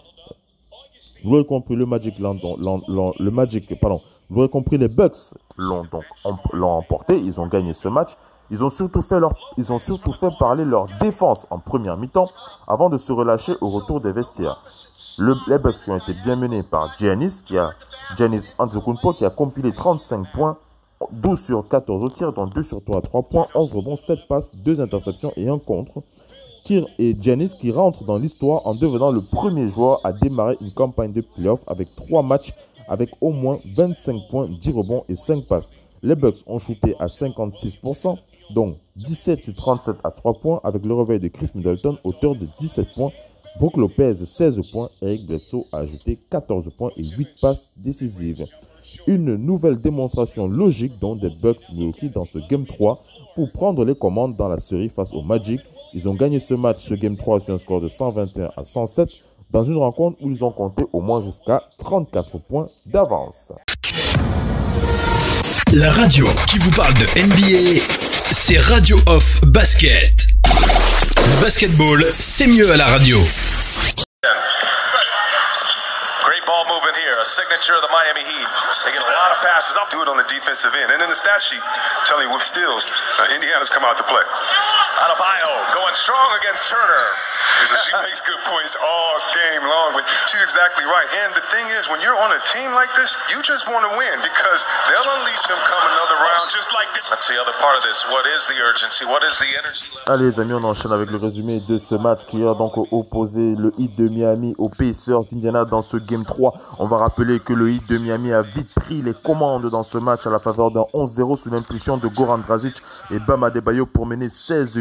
Vous 1.24 1.32
l'aurez 1.32 1.46
compris, 1.46 1.76
le 1.76 1.86
Magic, 1.86 2.16
le 2.20 3.30
Magic, 3.32 3.80
pardon, 3.80 4.02
vous 4.30 4.38
l'aurez 4.38 4.50
compris, 4.50 4.78
les 4.78 4.88
Bucks 4.88 5.32
l'ont 5.58 5.84
donc 5.92 6.04
l'ont 6.54 6.72
emporté. 6.72 7.18
Ils 7.20 7.42
ont 7.42 7.48
gagné 7.48 7.74
ce 7.74 7.88
match. 7.88 8.12
Ils 8.50 8.64
ont 8.66 8.70
surtout 8.70 9.02
fait 9.02 9.20
leur, 9.20 9.34
ils 9.58 9.72
ont 9.72 9.80
surtout 9.80 10.12
fait 10.12 10.30
parler 10.38 10.66
leur 10.66 10.88
défense 11.00 11.48
en 11.50 11.60
première 11.60 11.96
mi-temps 11.96 12.30
avant 12.68 12.90
de 12.90 12.98
se 12.98 13.14
relâcher 13.14 13.54
au 13.62 13.70
retour 13.70 14.02
des 14.02 14.12
vestiaires. 14.12 14.62
Le, 15.18 15.36
les 15.48 15.58
Bucks 15.58 15.88
ont 15.88 15.98
été 15.98 16.14
bien 16.14 16.36
menés 16.36 16.64
par 16.64 16.98
Giannis, 16.98 17.42
qui 17.46 17.58
a 17.58 17.72
Giannis 18.16 18.54
Antetokounmpo 18.58 19.14
qui 19.14 19.26
a 19.26 19.30
compilé 19.30 19.72
35 19.72 20.32
points, 20.34 20.58
12 21.12 21.40
sur 21.40 21.68
14 21.68 22.04
au 22.04 22.10
tir, 22.10 22.34
dont 22.34 22.48
2 22.48 22.64
sur 22.64 22.84
3 22.84 22.98
à 22.98 23.02
3 23.02 23.24
points, 23.24 23.48
11 23.54 23.74
rebonds, 23.74 23.96
7 23.96 24.20
passes, 24.28 24.56
2 24.56 24.82
interceptions 24.82 25.34
et 25.36 25.50
un 25.50 25.60
contre. 25.60 26.02
Kir 26.64 26.86
et 27.00 27.18
Janis 27.20 27.54
qui 27.60 27.72
rentrent 27.72 28.04
dans 28.04 28.18
l'histoire 28.18 28.66
en 28.68 28.76
devenant 28.76 29.12
le 29.12 29.22
premier 29.22 29.68
joueur 29.68 30.00
à 30.04 30.14
démarrer 30.14 30.58
une 30.62 30.72
campagne 30.72 31.12
de 31.12 31.22
playoff 31.22 31.62
avec 31.68 31.96
3 31.96 32.22
matchs 32.22 32.54
avec 32.88 33.10
au 33.20 33.32
moins 33.32 33.60
25 33.76 34.28
points, 34.30 34.48
10 34.48 34.72
rebonds 34.72 35.04
et 35.10 35.16
5 35.16 35.46
passes. 35.46 35.70
Les 36.04 36.16
Bucks 36.16 36.38
ont 36.48 36.60
shooté 36.60 36.96
à 37.00 37.08
56%, 37.08 38.18
donc 38.54 38.76
17 38.96 39.44
sur 39.44 39.56
37 39.56 39.98
à 40.04 40.12
3 40.12 40.34
points 40.36 40.60
avec 40.64 40.86
le 40.86 40.94
réveil 40.94 41.20
de 41.20 41.28
Chris 41.28 41.50
Middleton, 41.56 41.98
auteur 42.04 42.36
de 42.36 42.48
17 42.60 42.88
points. 42.96 43.12
Brook 43.60 43.78
Lopez 43.78 44.16
16 44.26 44.62
points, 44.72 44.90
Eric 45.02 45.26
Bledsoe 45.26 45.66
a 45.72 45.80
ajouté 45.80 46.20
14 46.30 46.70
points 46.78 46.92
et 46.98 47.06
8 47.06 47.28
passes 47.42 47.64
décisives. 47.78 48.46
Une 49.08 49.36
nouvelle 49.36 49.80
démonstration 49.80 50.48
logique 50.48 51.00
donc 51.00 51.20
des 51.20 51.30
Bucks 51.30 51.62
Milwaukee 51.74 52.10
dans 52.10 52.26
ce 52.26 52.40
Game 52.50 52.66
3 52.66 53.04
pour 53.36 53.52
prendre 53.52 53.86
les 53.86 53.96
commandes 53.96 54.36
dans 54.36 54.48
la 54.48 54.60
série 54.60 54.90
face 54.90 55.14
au 55.14 55.22
Magic 55.22 55.62
ils 55.94 56.08
ont 56.08 56.14
gagné 56.14 56.40
ce 56.40 56.54
match, 56.54 56.86
ce 56.88 56.94
Game 56.94 57.18
3, 57.18 57.42
sur 57.42 57.54
un 57.54 57.58
score 57.58 57.82
de 57.82 57.90
121 57.90 58.52
à 58.56 58.64
107, 58.64 59.10
dans 59.50 59.64
une 59.66 59.78
rencontre 59.78 60.18
où 60.22 60.32
ils 60.32 60.44
ont 60.44 60.52
compté 60.52 60.84
au 60.94 61.02
moins 61.02 61.22
jusqu'à 61.22 61.64
34 61.80 62.40
points 62.40 62.68
d'avance. 62.86 63.52
La 65.74 65.92
radio 65.92 66.26
qui 66.48 66.60
vous 66.60 66.72
parle 66.72 66.94
de 66.94 67.06
NBA, 67.26 67.82
c'est 68.32 68.58
Radio 68.58 68.98
Off 69.08 69.42
Basket. 69.48 70.31
Basketball, 71.42 72.06
c'est 72.20 72.46
mieux 72.46 72.70
à 72.72 72.78
la 72.78 72.86
radio. 72.86 73.18
Great 73.18 73.26
ball 76.46 76.70
movement 76.70 76.94
here, 76.94 77.18
a 77.18 77.26
signature 77.26 77.74
of 77.74 77.82
the 77.82 77.90
Miami 77.90 78.22
Heat. 78.22 78.46
They 78.86 78.94
get 78.94 79.02
a 79.02 79.10
lot 79.10 79.34
of 79.34 79.42
passes. 79.42 79.74
I'll 79.74 79.90
do 79.90 80.06
it 80.06 80.08
on 80.08 80.22
the 80.22 80.28
defensive 80.30 80.70
end. 80.78 80.94
And 80.94 81.02
then 81.02 81.10
the 81.10 81.18
stat 81.18 81.42
sheet 81.42 81.66
telling 82.06 82.30
you 82.30 82.34
with 82.34 82.46
steals, 82.46 82.86
uh, 83.18 83.34
Indiana's 83.34 83.74
come 83.74 83.82
out 83.82 83.98
to 83.98 84.06
play. 84.06 84.22
Adebayo 85.00 85.74
going 85.74 85.96
strong 85.96 86.36
against 86.40 86.68
Turner. 86.68 87.08
she 87.86 87.94
makes 88.02 88.22
good 88.26 88.42
points 88.48 88.74
all 88.80 89.14
game 89.34 89.64
long, 89.64 89.94
but 89.94 90.06
she's 90.30 90.42
exactly 90.42 90.86
right. 90.86 91.08
And 91.26 91.34
the 91.36 91.46
thing 91.54 91.68
is, 91.78 91.90
when 91.90 92.02
you're 92.02 92.18
on 92.18 92.32
a 92.34 92.42
team 92.50 92.74
like 92.74 92.90
this, 92.96 93.14
you 93.30 93.42
just 93.44 93.68
want 93.70 93.86
to 93.86 93.92
win 93.98 94.18
because 94.22 94.62
they'll 94.90 95.10
unleash 95.22 95.46
them 95.46 95.62
come 95.70 95.84
another 95.86 96.18
round 96.22 96.50
just 96.50 96.74
like 96.74 96.90
this. 96.98 97.06
That's 97.10 97.28
the 97.28 97.38
other 97.40 97.54
part 97.62 97.78
of 97.78 97.84
this. 97.84 98.02
What 98.10 98.26
is 98.28 98.48
the 98.48 98.58
urgency? 98.62 99.06
What 99.06 99.24
is 99.24 99.38
the 99.38 99.50
energy? 99.52 99.86
Allez 100.08 100.26
les 100.32 100.40
amis, 100.40 100.54
on 100.54 100.64
enchaîne 100.64 100.92
avec 100.92 101.10
le 101.10 101.18
résumé 101.18 101.60
de 101.60 101.78
ce 101.78 101.96
match 101.96 102.26
qui 102.26 102.44
a 102.44 102.54
donc 102.54 102.74
opposé 102.92 103.56
le 103.56 103.72
Heat 103.78 103.96
de 103.98 104.10
Miami 104.10 104.56
aux 104.58 104.70
Pacers 104.70 105.26
d'Indiana 105.30 105.66
dans 105.66 105.82
ce 105.82 105.98
Game 105.98 106.26
3. 106.26 106.54
On 106.80 106.88
va 106.88 106.98
rappeler 106.98 107.40
que 107.40 107.54
le 107.54 107.70
Heat 107.70 107.88
de 107.88 107.98
Miami 107.98 108.34
a 108.34 108.42
vite 108.42 108.74
pris 108.74 109.02
les 109.02 109.14
commandes 109.14 109.70
dans 109.70 109.84
ce 109.84 109.98
match 109.98 110.26
à 110.26 110.30
la 110.30 110.40
faveur 110.40 110.72
d'un 110.72 110.86
11-0 110.94 111.38
sous 111.38 111.50
l'impulsion 111.50 111.98
de 111.98 112.08
Goran 112.08 112.40
Dragic 112.40 112.82
et 113.12 113.20
Bam 113.20 113.44
Adebayo 113.44 113.86
pour 113.86 114.06
mener 114.06 114.30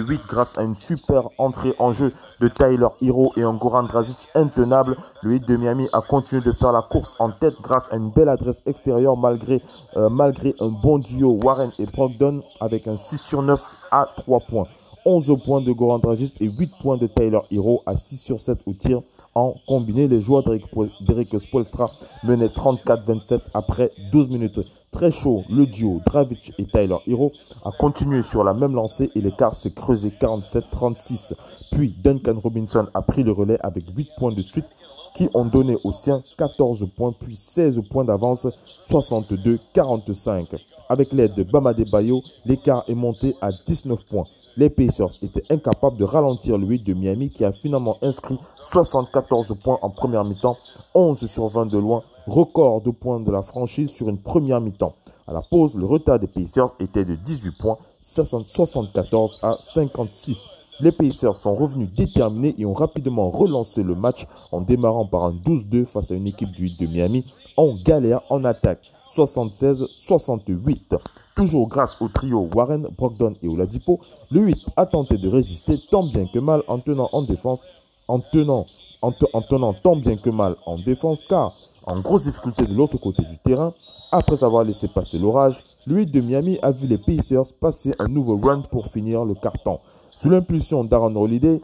16-8 0.00 0.20
grâce 0.28 0.58
à 0.58 0.62
une 0.62 0.74
super 0.74 1.28
entrée 1.38 1.74
en 1.78 1.92
jeu 1.92 2.12
de 2.40 2.48
Tyler 2.48 2.88
Hero 3.02 3.32
et 3.36 3.42
un 3.42 3.54
Goran 3.54 3.84
Dragic 3.84 4.28
intenable. 4.34 4.96
Le 5.22 5.34
Heat 5.34 5.48
de 5.48 5.56
Miami 5.56 5.88
a 5.92 6.00
continué 6.00 6.42
de 6.42 6.52
faire 6.52 6.72
la 6.72 6.82
course 6.82 7.14
en 7.18 7.30
tête 7.30 7.54
grâce 7.62 7.86
à 7.90 7.96
une 7.96 8.10
belle 8.10 8.28
adresse 8.28 8.62
extérieure 8.66 9.16
malgré, 9.16 9.62
euh, 9.96 10.08
malgré 10.08 10.54
un 10.60 10.68
bon 10.68 10.98
duo 10.98 11.38
Warren 11.42 11.70
et 11.78 11.86
Brogdon 11.86 12.42
avec 12.60 12.86
un 12.88 12.96
6 12.96 13.18
sur 13.18 13.42
9 13.42 13.60
à 13.90 14.08
3 14.16 14.40
points. 14.40 14.66
11 15.04 15.36
points 15.44 15.60
de 15.60 15.72
Goran 15.72 15.98
Dragic 15.98 16.34
et 16.40 16.46
8 16.46 16.72
points 16.80 16.96
de 16.96 17.06
Tyler 17.06 17.40
Hero 17.50 17.82
à 17.86 17.96
6 17.96 18.16
sur 18.16 18.40
7 18.40 18.60
au 18.66 18.72
tir 18.72 19.02
en 19.34 19.54
combiné. 19.66 20.08
Les 20.08 20.20
joueurs 20.20 20.42
d'Eric 20.42 21.38
Spolstra 21.38 21.90
menaient 22.24 22.48
34-27 22.48 23.40
après 23.54 23.92
12 24.12 24.28
minutes. 24.28 24.60
Très 24.90 25.12
chaud, 25.12 25.44
le 25.48 25.66
duo 25.66 26.00
Dravic 26.04 26.52
et 26.58 26.64
Tyler 26.64 26.96
Hero 27.06 27.30
a 27.64 27.70
continué 27.70 28.22
sur 28.22 28.42
la 28.42 28.52
même 28.52 28.74
lancée 28.74 29.08
et 29.14 29.20
l'écart 29.20 29.54
s'est 29.54 29.70
creusé 29.70 30.12
47-36. 30.20 31.34
Puis 31.70 31.94
Duncan 32.02 32.40
Robinson 32.42 32.88
a 32.92 33.00
pris 33.00 33.22
le 33.22 33.30
relais 33.30 33.58
avec 33.60 33.84
8 33.96 34.08
points 34.18 34.32
de 34.32 34.42
suite 34.42 34.66
qui 35.14 35.28
ont 35.32 35.44
donné 35.44 35.76
aux 35.84 35.92
siens 35.92 36.22
14 36.36 36.88
points 36.96 37.12
puis 37.12 37.36
16 37.36 37.82
points 37.88 38.04
d'avance 38.04 38.48
62-45. 38.90 40.58
Avec 40.88 41.12
l'aide 41.12 41.34
de 41.34 41.44
Bama 41.44 41.72
Bayo, 41.72 42.22
l'écart 42.44 42.82
est 42.88 42.94
monté 42.94 43.36
à 43.40 43.50
19 43.52 44.04
points. 44.06 44.24
Les 44.60 44.68
Pacers 44.68 45.16
étaient 45.22 45.42
incapables 45.48 45.96
de 45.96 46.04
ralentir 46.04 46.58
le 46.58 46.66
8 46.66 46.84
de 46.84 46.92
Miami 46.92 47.30
qui 47.30 47.46
a 47.46 47.50
finalement 47.50 47.96
inscrit 48.02 48.38
74 48.60 49.56
points 49.64 49.78
en 49.80 49.88
première 49.88 50.22
mi-temps, 50.22 50.58
11 50.94 51.24
sur 51.24 51.48
20 51.48 51.64
de 51.64 51.78
loin, 51.78 52.02
record 52.26 52.82
de 52.82 52.90
points 52.90 53.20
de 53.20 53.30
la 53.30 53.40
franchise 53.40 53.90
sur 53.90 54.10
une 54.10 54.18
première 54.18 54.60
mi-temps. 54.60 54.92
À 55.26 55.32
la 55.32 55.40
pause, 55.40 55.74
le 55.76 55.86
retard 55.86 56.18
des 56.18 56.26
Pacers 56.26 56.74
était 56.78 57.06
de 57.06 57.14
18 57.14 57.52
points, 57.58 57.78
74 58.00 59.38
à 59.40 59.56
56. 59.58 60.44
Les 60.82 60.92
Pacers 60.92 61.36
sont 61.36 61.54
revenus 61.54 61.90
déterminés 61.94 62.54
et 62.56 62.64
ont 62.64 62.72
rapidement 62.72 63.30
relancé 63.30 63.82
le 63.82 63.94
match 63.94 64.26
en 64.50 64.62
démarrant 64.62 65.04
par 65.04 65.24
un 65.24 65.32
12-2 65.32 65.84
face 65.84 66.10
à 66.10 66.14
une 66.14 66.26
équipe 66.26 66.50
du 66.52 66.62
8 66.64 66.80
de 66.80 66.86
Miami 66.86 67.24
en 67.58 67.74
galère 67.74 68.22
en 68.30 68.44
attaque. 68.44 68.90
76-68. 69.14 70.96
Toujours 71.34 71.68
grâce 71.68 72.00
au 72.00 72.08
trio 72.08 72.48
Warren, 72.54 72.88
Brogdon 72.96 73.34
et 73.42 73.48
Oladipo, 73.48 74.00
le 74.30 74.40
8 74.40 74.66
a 74.76 74.86
tenté 74.86 75.18
de 75.18 75.28
résister 75.28 75.78
tant 75.90 76.04
bien 76.04 76.26
que 76.26 76.38
mal 76.38 76.62
en 76.66 76.78
tenant 76.78 77.10
en 77.12 77.22
défense, 77.22 77.62
en 78.08 78.20
tenant, 78.20 78.66
en, 79.02 79.12
tenant 79.12 79.74
tant 79.74 79.96
bien 79.96 80.16
que 80.16 80.30
mal 80.30 80.56
en 80.64 80.78
défense 80.78 81.22
car 81.28 81.54
en 81.86 82.00
grosse 82.00 82.24
difficulté 82.24 82.64
de 82.64 82.74
l'autre 82.74 82.98
côté 82.98 83.22
du 83.24 83.36
terrain, 83.38 83.74
après 84.12 84.42
avoir 84.42 84.64
laissé 84.64 84.88
passer 84.88 85.18
l'orage, 85.18 85.62
le 85.86 85.96
8 85.96 86.06
de 86.06 86.20
Miami 86.20 86.58
a 86.62 86.70
vu 86.70 86.86
les 86.86 86.98
Pacers 86.98 87.52
passer 87.60 87.92
un 87.98 88.08
nouveau 88.08 88.38
run 88.38 88.62
pour 88.70 88.86
finir 88.88 89.24
le 89.24 89.34
carton. 89.34 89.78
Sous 90.20 90.28
l'impulsion 90.28 90.84
d'Aaron 90.84 91.16
Holiday, 91.16 91.62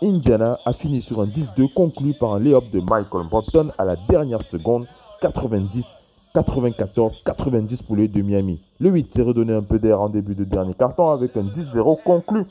Indiana 0.00 0.58
a 0.64 0.72
fini 0.72 1.02
sur 1.02 1.20
un 1.20 1.26
10-2 1.26 1.70
conclu 1.74 2.14
par 2.14 2.32
un 2.32 2.40
lay-up 2.40 2.70
de 2.72 2.80
Michael 2.80 3.28
Brockton 3.28 3.72
à 3.76 3.84
la 3.84 3.94
dernière 4.08 4.42
seconde, 4.42 4.86
90 5.20 5.98
94-90 6.34 7.84
pour 7.84 7.96
les 7.96 8.08
de 8.08 8.22
Miami. 8.22 8.62
Le 8.80 8.88
8 8.88 9.12
s'est 9.12 9.20
redonné 9.20 9.52
un 9.52 9.62
peu 9.62 9.78
d'air 9.78 10.00
en 10.00 10.08
début 10.08 10.34
de 10.34 10.44
dernier 10.44 10.72
carton 10.72 11.10
avec 11.10 11.36
un 11.36 11.42
10-0 11.42 12.02
conclu. 12.02 12.46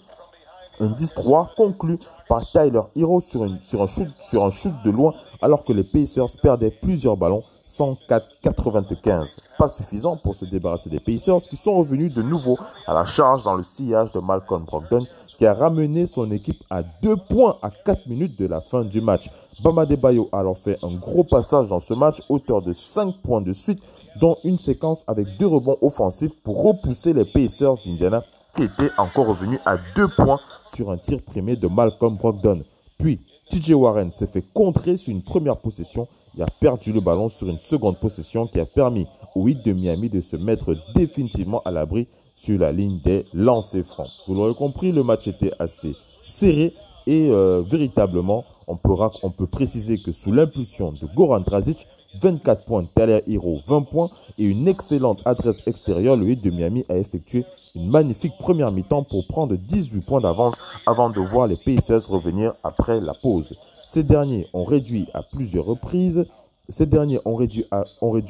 Un 0.80 0.90
10-3 0.90 1.56
conclu 1.56 1.98
par 2.30 2.52
Tyler 2.52 2.82
Hero 2.96 3.20
sur, 3.20 3.42
un 3.42 3.58
shoot, 3.88 4.10
sur 4.20 4.44
un 4.44 4.52
shoot 4.52 4.74
de 4.86 4.92
loin 4.92 5.16
alors 5.42 5.66
que 5.66 5.74
les 5.74 5.84
Pacers 5.84 6.30
perdaient 6.44 6.70
plusieurs 6.70 7.18
ballons 7.18 7.44
104-95. 7.68 9.38
Pas 9.58 9.68
suffisant 9.68 10.18
pour 10.18 10.36
se 10.36 10.46
débarrasser 10.46 10.90
des 10.90 11.00
Pacers 11.00 11.42
qui 11.50 11.56
sont 11.56 11.76
revenus 11.76 12.14
de 12.14 12.22
nouveau 12.22 12.58
à 12.86 12.94
la 12.94 13.06
charge 13.06 13.44
dans 13.44 13.56
le 13.56 13.64
sillage 13.64 14.12
de 14.12 14.20
Malcolm 14.20 14.64
Brogdon 14.64 15.06
qui 15.38 15.46
a 15.46 15.54
ramené 15.54 16.06
son 16.06 16.32
équipe 16.32 16.64
à 16.70 16.84
2 16.84 17.16
points 17.30 17.58
à 17.62 17.70
4 17.70 18.08
minutes 18.08 18.40
de 18.40 18.46
la 18.46 18.62
fin 18.62 18.84
du 18.84 19.02
match. 19.02 19.30
Bama 19.64 19.86
Bayo 19.86 20.30
a 20.32 20.40
alors 20.40 20.58
fait 20.58 20.78
un 20.84 20.94
gros 20.96 21.24
passage 21.24 21.70
dans 21.70 21.80
ce 21.80 21.94
match, 21.94 22.22
auteur 22.30 22.62
de 22.62 22.74
5 22.74 23.22
points 23.24 23.42
de 23.42 23.54
suite, 23.54 23.80
dont 24.20 24.38
une 24.44 24.58
séquence 24.58 25.04
avec 25.08 25.38
deux 25.38 25.48
rebonds 25.48 25.78
offensifs 25.82 26.34
pour 26.44 26.64
repousser 26.64 27.14
les 27.14 27.26
Pacers 27.26 27.76
d'Indiana 27.86 28.24
qui 28.56 28.64
étaient 28.64 28.92
encore 28.98 29.28
revenus 29.28 29.60
à 29.66 29.78
2 29.96 30.08
points 30.16 30.40
sur 30.74 30.92
un 30.92 30.98
tir 30.98 31.22
primé 31.22 31.56
de 31.56 31.68
Malcolm 31.68 32.16
Brogdon. 32.16 32.64
Puis, 32.98 33.20
TJ 33.50 33.72
Warren 33.72 34.12
s'est 34.14 34.28
fait 34.28 34.44
contrer 34.54 34.98
sur 34.98 35.12
une 35.12 35.24
première 35.24 35.58
possession 35.58 36.08
et 36.38 36.42
a 36.42 36.48
perdu 36.60 36.92
le 36.92 37.02
ballon 37.02 37.30
sur 37.30 37.48
une 37.48 37.60
seconde 37.60 38.00
possession 38.00 38.48
qui 38.48 38.60
a 38.60 38.66
permis 38.66 39.06
au 39.36 39.46
8 39.46 39.66
de 39.66 39.74
Miami 39.74 40.10
de 40.10 40.22
se 40.22 40.36
mettre 40.36 40.76
définitivement 40.96 41.62
à 41.66 41.72
l'abri 41.72 42.08
sur 42.36 42.60
la 42.60 42.72
ligne 42.72 43.00
des 43.04 43.26
lancers 43.34 43.86
francs. 43.86 44.10
Vous 44.28 44.34
l'aurez 44.34 44.56
compris, 44.56 44.92
le 44.92 45.04
match 45.04 45.28
était 45.28 45.52
assez 45.60 45.96
serré 46.24 46.74
et 47.06 47.30
euh, 47.30 47.62
véritablement, 47.66 48.46
on 48.68 48.78
peut, 48.78 49.48
préciser 49.48 49.98
que 49.98 50.12
sous 50.12 50.32
l'impulsion 50.32 50.92
de 50.92 51.08
Goran 51.14 51.42
Drazic, 51.42 51.88
24 52.22 52.66
points, 52.66 52.86
Talia 52.94 53.22
Hero 53.28 53.60
20 53.66 53.82
points 53.84 54.10
et 54.38 54.46
une 54.46 54.68
excellente 54.68 55.22
adresse 55.26 55.62
extérieure, 55.66 56.16
le 56.16 56.26
8 56.28 56.44
de 56.44 56.52
Miami 56.52 56.86
a 56.88 56.98
effectué 56.98 57.46
une 57.76 57.90
magnifique 57.90 58.38
première 58.38 58.72
mi-temps 58.72 59.04
pour 59.04 59.26
prendre 59.28 59.56
18 59.56 60.02
points 60.02 60.22
d'avance 60.22 60.54
avant 60.86 61.10
de 61.10 61.20
voir 61.20 61.48
les 61.48 61.58
Pacers 61.58 62.08
revenir 62.08 62.54
après 62.64 63.02
la 63.02 63.14
pause. 63.14 63.56
Ces 63.84 64.04
derniers 64.04 64.48
ont 64.54 64.64
réduit 64.64 65.08
à 65.14 65.24
plusieurs 65.24 65.66
reprises 65.66 66.26
ces 66.70 66.86
derniers 66.86 67.20
ont 67.26 67.36
réduit, 67.36 67.66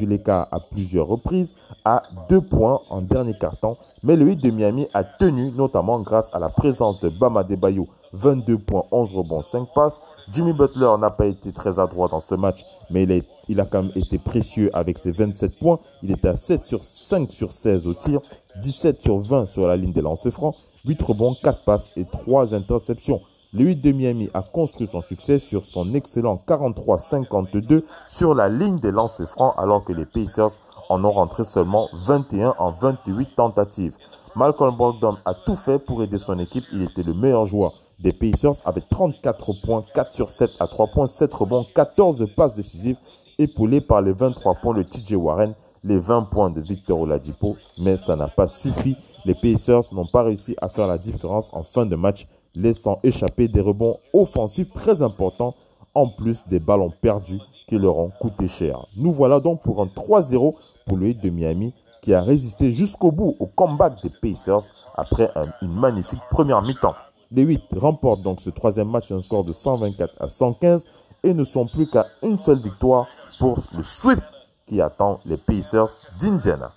l'écart 0.08 0.48
à 0.52 0.60
plusieurs 0.60 1.08
reprises 1.08 1.54
à 1.86 2.02
2 2.30 2.42
points 2.42 2.82
en 2.90 3.02
dernier 3.02 3.38
carton, 3.38 3.78
mais 4.02 4.16
le 4.16 4.26
8 4.26 4.38
de 4.38 4.50
Miami 4.50 4.88
a 4.94 5.04
tenu 5.04 5.52
notamment 5.52 6.00
grâce 6.00 6.34
à 6.34 6.40
la 6.40 6.50
présence 6.50 7.00
de 7.02 7.10
Bama 7.10 7.44
Debayo, 7.44 7.88
22 8.14 8.58
points, 8.58 8.86
11 8.92 9.14
rebonds, 9.14 9.42
5 9.44 9.68
passes. 9.76 10.02
Jimmy 10.32 10.54
Butler 10.54 10.96
n'a 11.00 11.12
pas 11.12 11.28
été 11.28 11.52
très 11.52 11.78
adroit 11.78 12.08
dans 12.08 12.22
ce 12.22 12.34
match, 12.34 12.66
mais 12.90 13.04
il, 13.04 13.24
il, 13.50 13.60
a 13.60 13.66
quand 13.66 13.84
même 13.84 13.92
été 13.96 14.18
précieux 14.18 14.72
avec 14.74 14.98
ses 14.98 15.12
27 15.12 15.60
points. 15.60 15.78
Il 16.02 16.12
était 16.12 16.30
à 16.30 16.36
7 16.36 16.66
sur 16.66 16.84
5 16.84 17.32
sur 17.32 17.52
16 17.52 17.86
au 17.86 17.94
tir, 17.94 18.20
17 18.62 19.02
sur 19.02 19.20
20 19.20 19.48
sur 19.48 19.68
la 19.68 19.78
ligne 19.78 19.94
des 19.94 20.02
lancers 20.02 20.34
francs, 20.34 20.56
8 20.86 21.02
rebonds, 21.02 21.36
4 21.44 21.64
passes 21.64 21.92
et 21.96 22.06
3 22.06 22.56
interceptions. 22.56 23.22
Le 23.56 23.66
8 23.66 23.76
de 23.82 23.92
Miami 23.92 24.30
a 24.34 24.42
construit 24.42 24.88
son 24.88 25.02
succès 25.02 25.38
sur 25.38 25.64
son 25.64 25.94
excellent 25.94 26.42
43-52 26.48 27.84
sur 28.08 28.34
la 28.34 28.50
ligne 28.50 28.80
des 28.80 28.92
lancers 28.92 29.30
francs 29.30 29.54
alors 29.58 29.84
que 29.84 29.94
les 29.94 30.08
Pacers 30.08 30.58
en 30.90 31.04
ont 31.04 31.12
rentré 31.12 31.44
seulement 31.44 31.88
21 31.94 32.56
en 32.58 32.72
28 32.72 33.36
tentatives. 33.36 33.96
Malcolm 34.36 34.76
Brogdon 34.76 35.18
a 35.26 35.36
tout 35.36 35.56
fait 35.56 35.78
pour 35.78 36.02
aider 36.02 36.18
son 36.18 36.40
équipe. 36.40 36.64
Il 36.74 36.82
était 36.82 37.04
le 37.04 37.14
meilleur 37.14 37.46
joueur 37.46 37.74
des 38.00 38.12
Pacers 38.12 38.56
avec 38.66 38.90
34 38.90 39.54
points, 39.64 39.86
4 39.94 40.14
sur 40.14 40.30
7 40.32 40.50
à 40.60 40.66
3 40.66 40.88
points, 40.88 41.06
7 41.06 41.32
rebonds, 41.32 41.68
14 41.76 42.26
passes 42.36 42.56
décisives, 42.56 42.98
épaulé 43.38 43.82
par 43.82 44.02
les 44.02 44.14
23 44.14 44.56
points 44.56 44.74
de 44.74 44.82
TJ 44.82 45.14
Warren, 45.14 45.54
les 45.84 46.00
20 46.00 46.24
points 46.24 46.50
de 46.50 46.60
Victor 46.60 47.02
Oladipo. 47.02 47.56
Mais 47.78 47.98
ça 47.98 48.16
n'a 48.16 48.30
pas 48.30 48.48
suffi. 48.48 48.98
Les 49.26 49.36
Pacers 49.36 49.94
n'ont 49.94 50.08
pas 50.08 50.24
réussi 50.24 50.56
à 50.60 50.70
faire 50.70 50.88
la 50.88 50.98
différence 50.98 51.52
en 51.54 51.62
fin 51.62 51.86
de 51.86 51.96
match 51.96 52.26
laissant 52.56 53.00
échapper 53.04 53.48
des 53.48 53.62
rebonds 53.62 53.98
offensifs 54.14 54.72
très 54.74 55.02
importants, 55.02 55.56
en 55.96 56.08
plus 56.08 56.44
des 56.48 56.60
ballons 56.60 56.92
perdus 57.02 57.40
qui 57.68 57.78
leur 57.78 57.98
ont 57.98 58.12
coûté 58.20 58.48
cher. 58.48 58.86
Nous 58.98 59.12
voilà 59.12 59.40
donc 59.40 59.62
pour 59.62 59.82
un 59.82 59.86
3-0 59.86 60.56
pour 60.86 60.98
le 60.98 61.08
8 61.08 61.24
de 61.24 61.30
Miami 61.30 61.74
qui 62.02 62.14
a 62.14 62.22
résisté 62.22 62.72
jusqu'au 62.72 63.12
bout 63.12 63.36
au 63.40 63.46
comeback 63.46 63.94
des 64.04 64.12
Pacers 64.22 64.64
après 64.96 65.32
une 65.62 65.74
magnifique 65.74 66.20
première 66.30 66.62
mi-temps. 66.62 66.96
Les 67.32 67.44
8 67.44 67.62
remportent 67.78 68.22
donc 68.22 68.42
ce 68.42 68.50
troisième 68.50 68.90
match 68.90 69.12
un 69.12 69.22
score 69.22 69.44
de 69.44 69.54
124 69.54 70.14
à 70.20 70.30
115 70.30 70.86
et 71.24 71.34
ne 71.34 71.44
sont 71.44 71.66
plus 71.66 71.90
qu'à 71.90 72.08
une 72.22 72.42
seule 72.42 72.60
victoire 72.60 73.08
pour 73.40 73.60
le 73.76 73.84
sweep 73.84 74.20
qui 74.68 74.82
attend 74.82 75.20
les 75.26 75.38
Pacers 75.38 75.90
d'Indiana. 76.20 76.72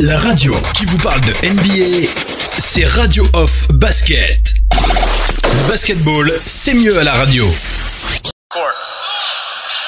La 0.00 0.18
radio 0.18 0.52
qui 0.74 0.84
vous 0.86 0.98
parle 0.98 1.20
de 1.20 1.32
NBA 1.54 2.33
c'est 2.58 2.86
Radio 2.86 3.24
Off 3.34 3.68
Basket. 3.74 4.38
Basketball, 5.68 6.30
c'est 6.44 6.74
mieux 6.74 6.98
à 6.98 7.04
la 7.04 7.12
radio. 7.12 7.46
Court. 8.50 8.74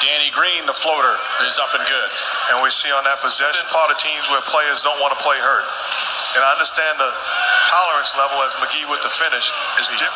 Danny 0.03 0.31
Green, 0.31 0.65
the 0.65 0.75
floater, 0.79 1.15
is 1.47 1.55
up 1.59 1.71
and 1.75 1.85
good. 1.85 2.09
And 2.51 2.63
we 2.63 2.71
see 2.71 2.91
on 2.91 3.03
that 3.03 3.19
possession, 3.21 3.63
part 3.71 3.91
of 3.91 3.97
teams 3.99 4.23
where 4.31 4.41
players 4.47 4.81
don't 4.83 4.99
want 4.99 5.11
to 5.15 5.19
play 5.23 5.37
hurt. 5.39 5.67
And 6.35 6.43
I 6.43 6.51
understand 6.55 6.99
the 6.99 7.11
tolerance 7.67 8.11
level 8.15 8.39
as 8.43 8.51
McGee 8.59 8.87
with 8.89 9.03
the 9.03 9.11
finish 9.15 9.47
is 9.79 9.87
different. 9.91 10.15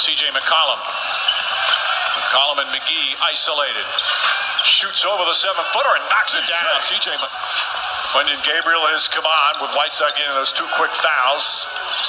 CJ 0.00 0.32
McCollum. 0.32 0.80
McCollum 2.16 2.64
and 2.64 2.70
McGee 2.72 3.16
isolated. 3.24 3.86
Shoots 4.64 5.04
over 5.04 5.24
the 5.24 5.36
seven 5.36 5.64
footer 5.72 5.92
and 5.96 6.04
knocks 6.08 6.36
it 6.36 6.44
down. 6.44 6.80
CJ 6.84 7.16
Wendy 8.14 8.34
Gabriel 8.42 8.82
has 8.90 9.06
come 9.06 9.22
on 9.22 9.62
with 9.62 9.70
Whiteside 9.70 10.10
getting 10.18 10.34
those 10.34 10.50
two 10.50 10.66
quick 10.74 10.90
fouls. 10.98 11.46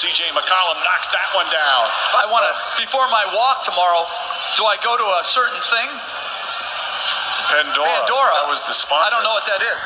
CJ 0.02 0.34
McCollum 0.34 0.82
knocks 0.82 1.14
that 1.14 1.30
one 1.38 1.46
down. 1.54 1.86
I 2.18 2.26
want 2.26 2.42
to, 2.42 2.54
before 2.82 3.06
my 3.14 3.22
walk 3.38 3.62
tomorrow, 3.62 4.10
do 4.58 4.66
I 4.66 4.82
go 4.82 4.98
to 4.98 5.08
a 5.22 5.22
certain 5.22 5.62
thing? 5.70 5.90
Pandora. 7.54 8.02
Pandora. 8.02 8.34
That 8.34 8.50
was 8.50 8.66
the 8.66 8.74
sponsor. 8.74 9.06
I 9.06 9.10
don't 9.14 9.22
know 9.22 9.36
what 9.38 9.46
that 9.46 9.62
is. 9.62 9.82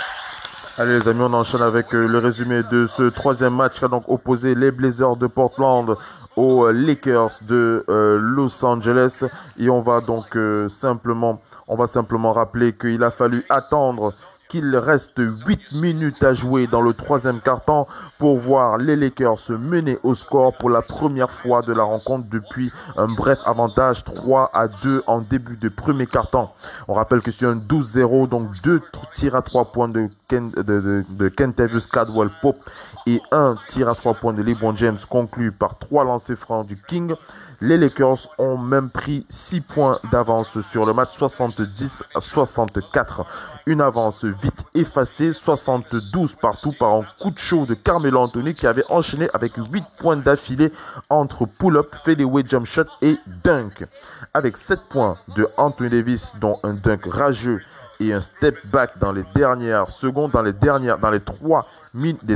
Allez 0.78 1.00
les 1.00 1.08
amis, 1.08 1.24
on 1.24 1.34
enchaîne 1.34 1.62
avec 1.62 1.94
euh, 1.94 2.08
le 2.08 2.20
résumé 2.20 2.64
de 2.64 2.88
ce 2.88 3.10
troisième 3.10 3.56
match 3.56 3.80
qui 3.80 3.86
a 3.86 3.88
donc 3.88 4.04
opposé 4.08 4.56
les 4.56 4.72
Blazers 4.72 5.16
de 5.18 5.28
Portland 5.28 5.98
aux 6.36 6.66
euh, 6.66 6.72
Lakers 6.72 7.40
de 7.42 7.86
euh, 7.90 8.18
Los 8.22 8.64
Angeles 8.64 9.24
et 9.58 9.70
on 9.70 9.82
va 9.82 10.02
donc 10.02 10.36
euh, 10.36 10.70
simplement 10.70 11.42
on 11.68 11.76
va 11.76 11.88
simplement 11.88 12.34
rappeler 12.34 12.74
qu'il 12.74 13.04
a 13.04 13.12
fallu 13.12 13.46
attendre 13.50 14.14
qu'il 14.56 14.78
reste 14.78 15.18
8 15.18 15.74
minutes 15.74 16.24
à 16.24 16.34
jouer 16.34 16.66
dans 16.66 16.80
le 16.80 16.94
troisième 16.94 17.42
quart-temps 17.42 17.90
pour 18.20 18.38
voir 18.38 18.78
les 18.78 18.96
Lakers 18.96 19.38
se 19.40 19.52
mener 19.52 20.00
au 20.04 20.16
score 20.16 20.54
pour 20.58 20.70
la 20.70 20.82
première 20.82 21.30
fois 21.30 21.62
de 21.62 21.74
la 21.74 21.84
rencontre 21.84 22.30
depuis 22.30 22.72
un 22.96 23.08
bref 23.08 23.38
avantage 23.46 24.06
3 24.06 24.52
à 24.54 24.70
2 24.70 25.04
en 25.08 25.20
début 25.20 25.58
de 25.58 25.68
premier 25.68 26.08
quart-temps. 26.08 26.54
On 26.88 26.94
rappelle 26.94 27.22
que 27.22 27.32
c'est 27.32 27.46
un 27.46 27.58
12-0, 27.58 28.30
donc 28.30 28.50
deux 28.64 28.82
tirs 29.14 29.36
à 29.36 29.42
3 29.42 29.74
points 29.74 29.90
de, 29.90 30.08
Ken, 30.28 30.50
de, 30.52 30.62
de, 30.62 31.06
de 31.10 31.30
Kentavious 31.30 31.88
Cadwell 31.92 32.30
Pope 32.42 32.70
et 33.08 33.22
un 33.32 33.56
tir 33.70 33.88
à 33.88 33.96
3 33.96 34.16
points 34.16 34.34
de 34.34 34.42
LeBron 34.42 34.76
James 34.76 34.98
conclu 35.10 35.52
par 35.52 35.78
trois 35.78 36.04
lancers 36.04 36.38
francs 36.38 36.66
du 36.66 36.76
King. 36.76 37.14
Les 37.62 37.78
Lakers 37.78 38.28
ont 38.38 38.58
même 38.58 38.90
pris 38.90 39.26
6 39.30 39.62
points 39.62 40.00
d'avance 40.12 40.60
sur 40.62 40.86
le 40.86 40.94
match 40.94 41.12
70 41.18 42.04
à 42.14 42.22
64. 42.22 43.26
Une 43.68 43.82
avance 43.82 44.26
vite 44.26 44.64
effacée, 44.74 45.34
72 45.34 46.36
partout 46.36 46.74
par 46.78 46.94
un 46.94 47.06
coup 47.20 47.32
de 47.32 47.40
chaud 47.40 47.66
de 47.66 47.74
Carmelo 47.74 48.20
Anthony 48.20 48.54
qui 48.54 48.68
avait 48.68 48.84
enchaîné 48.90 49.30
avec 49.34 49.54
8 49.56 49.84
points 49.98 50.18
d'affilée 50.18 50.72
entre 51.10 51.46
pull-up, 51.46 51.96
fadeaway 52.04 52.44
jump 52.46 52.66
shot 52.66 52.86
et 53.02 53.18
dunk. 53.44 53.86
Avec 54.34 54.58
7 54.58 54.80
points 54.90 55.18
de 55.36 55.48
Anthony 55.58 55.90
Davis 55.90 56.34
dont 56.40 56.60
un 56.64 56.74
dunk 56.74 57.06
rageux 57.06 57.62
et 58.00 58.14
un 58.14 58.22
step 58.22 58.58
back 58.68 58.98
dans 59.00 59.12
les 59.12 59.24
dernières 59.36 59.90
secondes, 59.90 60.32
dans 60.32 60.42
les 60.42 60.54
dernières, 60.54 60.98
dans 60.98 61.12
les 61.12 61.20
trois, 61.20 61.68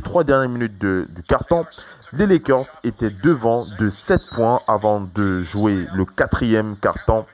trois 0.04 0.24
dernières 0.24 0.50
minutes 0.50 0.78
du 0.78 1.24
carton, 1.28 1.66
les 2.14 2.26
Lakers 2.26 2.68
étaient 2.84 3.12
devant 3.12 3.66
de 3.78 3.90
7 3.90 4.30
points 4.36 4.62
avant 4.68 5.02
de 5.14 5.42
jouer 5.42 5.88
le 5.94 6.06
quatrième 6.06 6.76
carton 6.78 7.26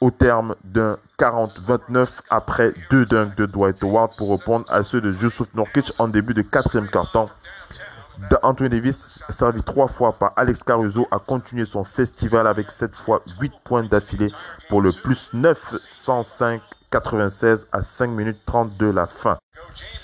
au 0.00 0.10
terme 0.10 0.54
d'un 0.64 0.98
40-29 1.18 2.08
après 2.30 2.74
deux 2.90 3.06
dunks 3.06 3.36
de 3.36 3.46
Dwight 3.46 3.82
Howard 3.82 4.16
pour 4.16 4.36
répondre 4.36 4.64
à 4.68 4.82
ceux 4.82 5.00
de 5.00 5.12
Jusuf 5.12 5.46
Nurkic 5.54 5.92
en 5.98 6.08
début 6.08 6.34
de 6.34 6.42
quatrième 6.42 6.88
carton. 6.88 7.28
Anthony 8.42 8.68
Davis, 8.68 9.18
servi 9.30 9.62
trois 9.62 9.88
fois 9.88 10.12
par 10.12 10.32
Alex 10.36 10.62
Caruso, 10.62 11.06
a 11.10 11.18
continué 11.18 11.64
son 11.64 11.84
festival 11.84 12.46
avec 12.46 12.70
cette 12.70 12.94
fois 12.94 13.22
8 13.40 13.52
points 13.64 13.84
d'affilée 13.84 14.32
pour 14.68 14.82
le 14.82 14.92
plus 14.92 15.30
905 15.32 16.60
96 16.94 17.66
à 17.72 17.82
5 17.82 18.06
minutes 18.06 18.38
30 18.46 18.76
de 18.76 18.86
la 18.86 19.06
fin. 19.06 19.36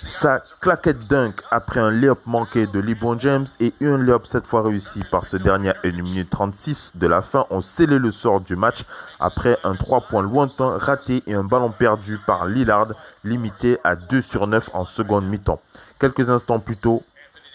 Sa 0.05 0.42
claquette 0.61 1.07
dunk 1.07 1.40
après 1.53 1.79
un 1.79 1.92
layup 1.92 2.18
manqué 2.26 2.66
de 2.66 2.81
LeBron 2.81 3.16
James 3.16 3.46
et 3.61 3.72
un 3.81 3.96
layup 3.96 4.26
cette 4.26 4.44
fois 4.44 4.62
réussi 4.62 4.98
par 5.09 5.24
ce 5.24 5.37
dernier 5.37 5.70
à 5.70 5.76
1 5.85 5.92
minute 6.03 6.29
36 6.31 6.92
de 6.96 7.07
la 7.07 7.22
fin 7.22 7.46
ont 7.50 7.61
scellé 7.61 7.96
le 7.96 8.11
sort 8.11 8.40
du 8.40 8.57
match 8.57 8.85
après 9.20 9.57
un 9.62 9.76
3 9.76 10.00
points 10.09 10.22
lointain 10.22 10.79
raté 10.79 11.22
et 11.29 11.35
un 11.35 11.44
ballon 11.44 11.70
perdu 11.70 12.18
par 12.26 12.46
Lillard 12.46 12.88
limité 13.22 13.79
à 13.85 13.94
2 13.94 14.20
sur 14.20 14.48
9 14.48 14.70
en 14.72 14.85
seconde 14.85 15.29
mi-temps. 15.29 15.61
Quelques 16.00 16.29
instants 16.29 16.59
plus 16.59 16.76
tôt, 16.76 17.05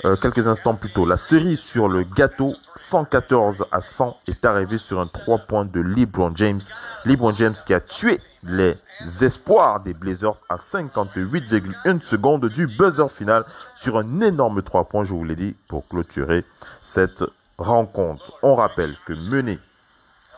euh, 0.04 0.16
quelques 0.18 0.48
instants 0.48 0.76
plus 0.76 0.92
tôt. 0.92 1.06
La 1.06 1.18
cerise 1.18 1.60
sur 1.60 1.88
le 1.88 2.04
gâteau 2.04 2.56
114 2.76 3.66
à 3.72 3.80
100 3.80 4.18
est 4.28 4.46
arrivée 4.46 4.78
sur 4.78 5.00
un 5.00 5.08
3 5.08 5.40
points 5.40 5.66
de 5.66 5.80
LeBron 5.80 6.34
James. 6.36 6.62
LeBron 7.06 7.34
James 7.36 7.56
qui 7.66 7.74
a 7.74 7.80
tué 7.80 8.20
les 8.44 8.76
espoirs 9.22 9.80
des 9.80 9.94
Blazers 9.94 10.36
à 10.50 10.58
58,1 10.58 12.02
secondes 12.02 12.46
du 12.48 12.68
buzzer 12.68 13.10
final 13.10 13.46
sur 13.76 13.98
un 13.98 14.22
énorme 14.22 14.62
3 14.62 14.86
points, 14.86 15.06
je 15.06 15.14
vous 15.14 15.24
l'ai 15.24 15.36
dit, 15.36 15.56
pour 15.70 15.88
clôturer 15.88 16.44
cette 16.84 17.24
rencontre. 17.58 18.34
On 18.44 18.56
rappelle 18.56 18.96
que 19.06 19.14
mené, 19.14 19.60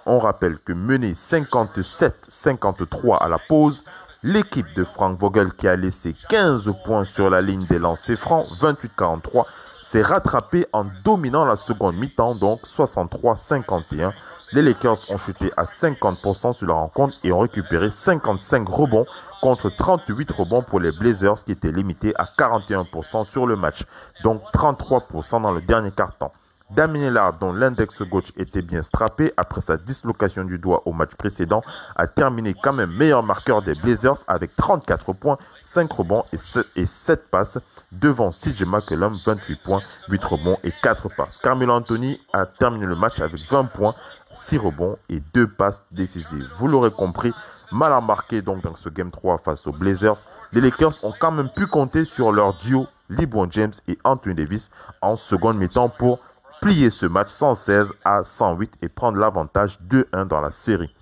on 0.05 0.19
rappelle 0.19 0.59
que 0.59 0.73
mené 0.73 1.13
57-53 1.13 3.17
à 3.17 3.27
la 3.27 3.39
pause, 3.39 3.83
L'équipe 4.29 4.67
de 4.75 4.83
Frank 4.83 5.17
Vogel 5.17 5.53
qui 5.53 5.69
a 5.69 5.77
laissé 5.77 6.13
15 6.27 6.73
points 6.83 7.05
sur 7.05 7.29
la 7.29 7.39
ligne 7.39 7.65
des 7.65 7.79
lancers 7.79 8.19
francs, 8.19 8.45
28-43, 8.59 9.45
s'est 9.81 10.01
rattrapée 10.01 10.67
en 10.73 10.85
dominant 11.05 11.45
la 11.45 11.55
seconde 11.55 11.95
mi-temps, 11.95 12.35
donc 12.35 12.59
63-51. 12.65 14.11
Les 14.51 14.61
Lakers 14.61 15.09
ont 15.09 15.15
chuté 15.15 15.53
à 15.55 15.63
50% 15.63 16.51
sur 16.51 16.67
la 16.67 16.73
rencontre 16.73 17.15
et 17.23 17.31
ont 17.31 17.39
récupéré 17.39 17.89
55 17.89 18.67
rebonds 18.67 19.05
contre 19.41 19.69
38 19.69 20.29
rebonds 20.31 20.61
pour 20.61 20.81
les 20.81 20.91
Blazers 20.91 21.41
qui 21.45 21.53
étaient 21.53 21.71
limités 21.71 22.13
à 22.17 22.27
41% 22.37 23.23
sur 23.23 23.47
le 23.47 23.55
match, 23.55 23.85
donc 24.25 24.41
33% 24.53 25.41
dans 25.41 25.53
le 25.53 25.61
dernier 25.61 25.91
quart-temps. 25.91 26.33
Damien 26.69 27.31
dont 27.39 27.53
l'index 27.53 28.01
gauche 28.01 28.33
était 28.35 28.61
bien 28.61 28.81
strappé 28.81 29.31
après 29.37 29.61
sa 29.61 29.77
dislocation 29.77 30.43
du 30.43 30.57
doigt 30.57 30.81
au 30.85 30.91
match 30.91 31.15
précédent, 31.15 31.61
a 31.95 32.07
terminé 32.07 32.53
quand 32.61 32.73
même 32.73 32.91
meilleur 32.91 33.23
marqueur 33.23 33.61
des 33.61 33.73
Blazers 33.73 34.17
avec 34.27 34.53
34 34.57 35.13
points, 35.13 35.37
5 35.63 35.91
rebonds 35.91 36.25
et 36.75 36.85
7, 36.85 37.29
passes, 37.31 37.57
devant 37.93 38.31
CJ 38.31 38.65
McCollum, 38.65 39.15
28 39.25 39.63
points, 39.63 39.81
8 40.09 40.23
rebonds 40.25 40.57
et 40.63 40.73
4 40.83 41.09
passes. 41.15 41.37
Carmelo 41.37 41.73
Anthony 41.73 42.19
a 42.33 42.45
terminé 42.45 42.85
le 42.85 42.95
match 42.95 43.21
avec 43.21 43.39
20 43.49 43.65
points, 43.65 43.95
6 44.33 44.57
rebonds 44.57 44.97
et 45.07 45.21
2 45.33 45.47
passes 45.47 45.81
décisives. 45.91 46.49
Vous 46.57 46.67
l'aurez 46.67 46.91
compris, 46.91 47.31
mal 47.71 47.93
embarqué 47.93 48.41
donc 48.41 48.61
dans 48.61 48.75
ce 48.75 48.89
Game 48.89 49.11
3 49.11 49.37
face 49.37 49.65
aux 49.67 49.71
Blazers, 49.71 50.17
les 50.51 50.59
Lakers 50.59 51.03
ont 51.03 51.13
quand 51.17 51.31
même 51.31 51.49
pu 51.49 51.65
compter 51.65 52.03
sur 52.03 52.33
leur 52.33 52.55
duo 52.55 52.87
LeBron 53.09 53.47
James 53.51 53.73
et 53.87 53.97
Anthony 54.03 54.35
Davis 54.35 54.69
en 55.01 55.15
seconde 55.15 55.57
mi-temps 55.57 55.89
pour 55.89 56.19
plier 56.61 56.89
ce 56.89 57.05
match 57.05 57.29
116 57.29 57.93
à 58.03 58.23
108 58.23 58.73
et 58.81 58.89
prendre 58.89 59.17
l'avantage 59.17 59.79
2-1 59.89 60.27
dans 60.27 60.41
la 60.41 60.51
série. 60.51 60.93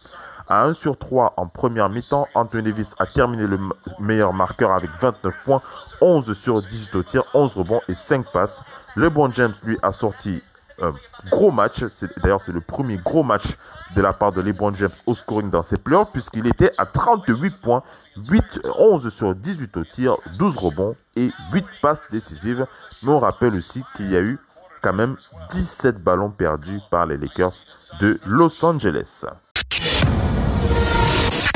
À 0.47 0.65
1 0.65 0.73
sur 0.73 0.97
3 0.97 1.33
en 1.37 1.47
première 1.47 1.89
mi-temps, 1.89 2.27
Anthony 2.35 2.63
Davis 2.63 2.93
a 2.99 3.07
terminé 3.07 3.47
le 3.47 3.59
meilleur 3.99 4.31
marqueur 4.31 4.71
avec 4.73 4.91
29 5.01 5.33
points, 5.43 5.61
11 6.01 6.33
sur 6.33 6.61
18 6.61 6.95
au 6.95 7.03
tir, 7.03 7.23
11 7.33 7.55
rebonds 7.57 7.81
et 7.87 7.95
5 7.95 8.31
passes. 8.31 8.61
LeBron 8.95 9.31
James 9.31 9.53
lui 9.63 9.77
a 9.81 9.91
sorti 9.91 10.43
un 10.81 10.93
gros 11.31 11.51
match. 11.51 11.83
D'ailleurs, 12.17 12.41
c'est 12.41 12.51
le 12.51 12.61
premier 12.61 12.97
gros 12.97 13.23
match 13.23 13.57
de 13.95 14.01
la 14.01 14.13
part 14.13 14.33
de 14.33 14.41
LeBron 14.41 14.73
James 14.73 14.91
au 15.05 15.15
scoring 15.15 15.49
dans 15.49 15.63
ses 15.63 15.77
playoffs 15.77 16.11
puisqu'il 16.11 16.45
était 16.47 16.71
à 16.77 16.85
38 16.85 17.61
points, 17.61 17.81
8, 18.17 18.61
11 18.77 19.09
sur 19.11 19.33
18 19.33 19.77
au 19.77 19.83
tir, 19.83 20.17
12 20.37 20.57
rebonds 20.57 20.95
et 21.15 21.31
8 21.53 21.65
passes 21.81 22.03
décisives. 22.11 22.67
Mais 23.01 23.11
on 23.11 23.19
rappelle 23.19 23.55
aussi 23.55 23.83
qu'il 23.95 24.11
y 24.11 24.15
a 24.15 24.21
eu 24.21 24.37
quand 24.85 24.93
même 24.93 25.15
17 25.51 26.03
ballons 26.03 26.29
perdus 26.29 26.79
par 26.91 27.07
les 27.07 27.17
Lakers 27.17 27.55
de 27.99 28.19
Los 28.23 28.63
Angeles. 28.63 29.25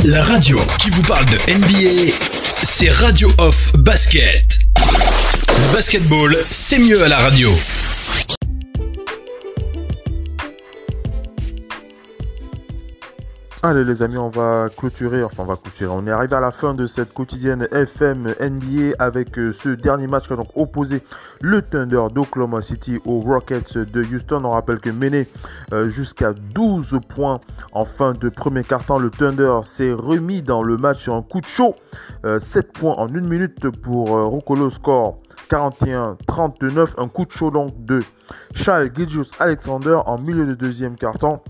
La 0.04 0.24
radio 0.24 0.58
qui 0.80 0.90
vous 0.90 1.04
parle 1.04 1.28
de 1.28 1.38
NBA, 1.38 2.12
c'est 2.64 2.90
Radio 2.90 3.30
Off 3.38 3.74
Basket. 3.78 4.58
Le 4.80 5.76
basketball, 5.76 6.36
c'est 6.50 6.80
mieux 6.80 7.04
à 7.04 7.08
la 7.08 7.18
radio. 7.18 7.52
Allez 13.62 13.84
les 13.84 14.02
amis, 14.02 14.16
on 14.18 14.30
va 14.30 14.68
clôturer, 14.70 15.22
enfin 15.22 15.44
on 15.44 15.46
va 15.46 15.58
clôturer. 15.58 15.92
On 15.94 16.08
est 16.08 16.12
arrivé 16.12 16.34
à 16.34 16.40
la 16.40 16.52
fin 16.52 16.74
de 16.74 16.88
cette 16.88 17.14
quotidienne 17.14 17.68
FM 17.74 18.34
NBA 18.40 18.96
avec 19.00 19.38
euh, 19.38 19.52
ce 19.52 19.68
dernier 19.68 20.08
match 20.08 20.28
qui 20.28 20.34
a 20.34 20.38
donc 20.38 20.48
opposé 20.56 21.04
le 21.42 21.62
Thunder 21.62 22.04
d'Oklahoma 22.10 22.62
City 22.62 23.00
aux 23.04 23.20
Rockets 23.20 23.78
de 23.78 24.02
Houston. 24.02 24.46
On 24.46 24.52
rappelle 24.52 24.80
que 24.80 24.90
mené 24.90 25.28
euh, 25.74 25.90
jusqu'à 25.90 26.32
12 26.32 27.02
points 27.10 27.42
en 27.74 27.84
fin 27.84 28.14
de 28.14 28.30
premier 28.30 28.64
quart-temps, 28.64 28.98
le 28.98 29.10
Thunder 29.10 29.60
s'est 29.66 29.92
remis 29.92 30.42
dans 30.42 30.64
le 30.64 30.78
match 30.78 31.02
sur 31.02 31.16
un 31.16 31.22
coup 31.22 31.42
de 31.42 31.46
chaud. 31.46 31.76
7 32.24 32.24
euh, 32.24 32.72
points 32.74 32.96
en 32.96 33.10
une 33.10 33.28
minute 33.28 33.70
pour 33.82 34.08
Rokolo 34.12 34.70
score 34.70 35.20
41-39. 35.50 36.92
Un 36.98 37.10
coup 37.10 37.26
de 37.26 37.32
chaud 37.32 37.52
donc 37.52 37.74
de 37.84 38.00
Charles 38.56 38.90
Gilgius 38.96 39.32
Alexander 39.38 40.00
en 40.06 40.18
milieu 40.18 40.46
de 40.46 40.54
deuxième 40.54 40.96
quart-temps. 40.96 41.44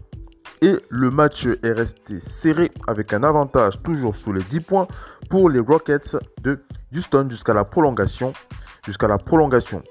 Et 0.62 0.76
le 0.90 1.10
match 1.10 1.46
est 1.46 1.72
resté 1.72 2.20
serré 2.20 2.72
avec 2.88 3.14
un 3.14 3.24
avantage 3.24 3.82
toujours 3.82 4.16
sous 4.16 4.34
les 4.34 4.44
10 4.44 4.60
points 4.60 4.88
pour 5.30 5.50
les 5.50 5.60
Rockets 5.60 6.18
de 6.42 6.60
Houston 6.94 7.28
jusqu'à 7.30 7.54
la 7.54 7.64
prolongation. 7.64 8.34
Jusqu'à 8.86 9.08
la 9.08 9.18
prolongation. 9.18 9.84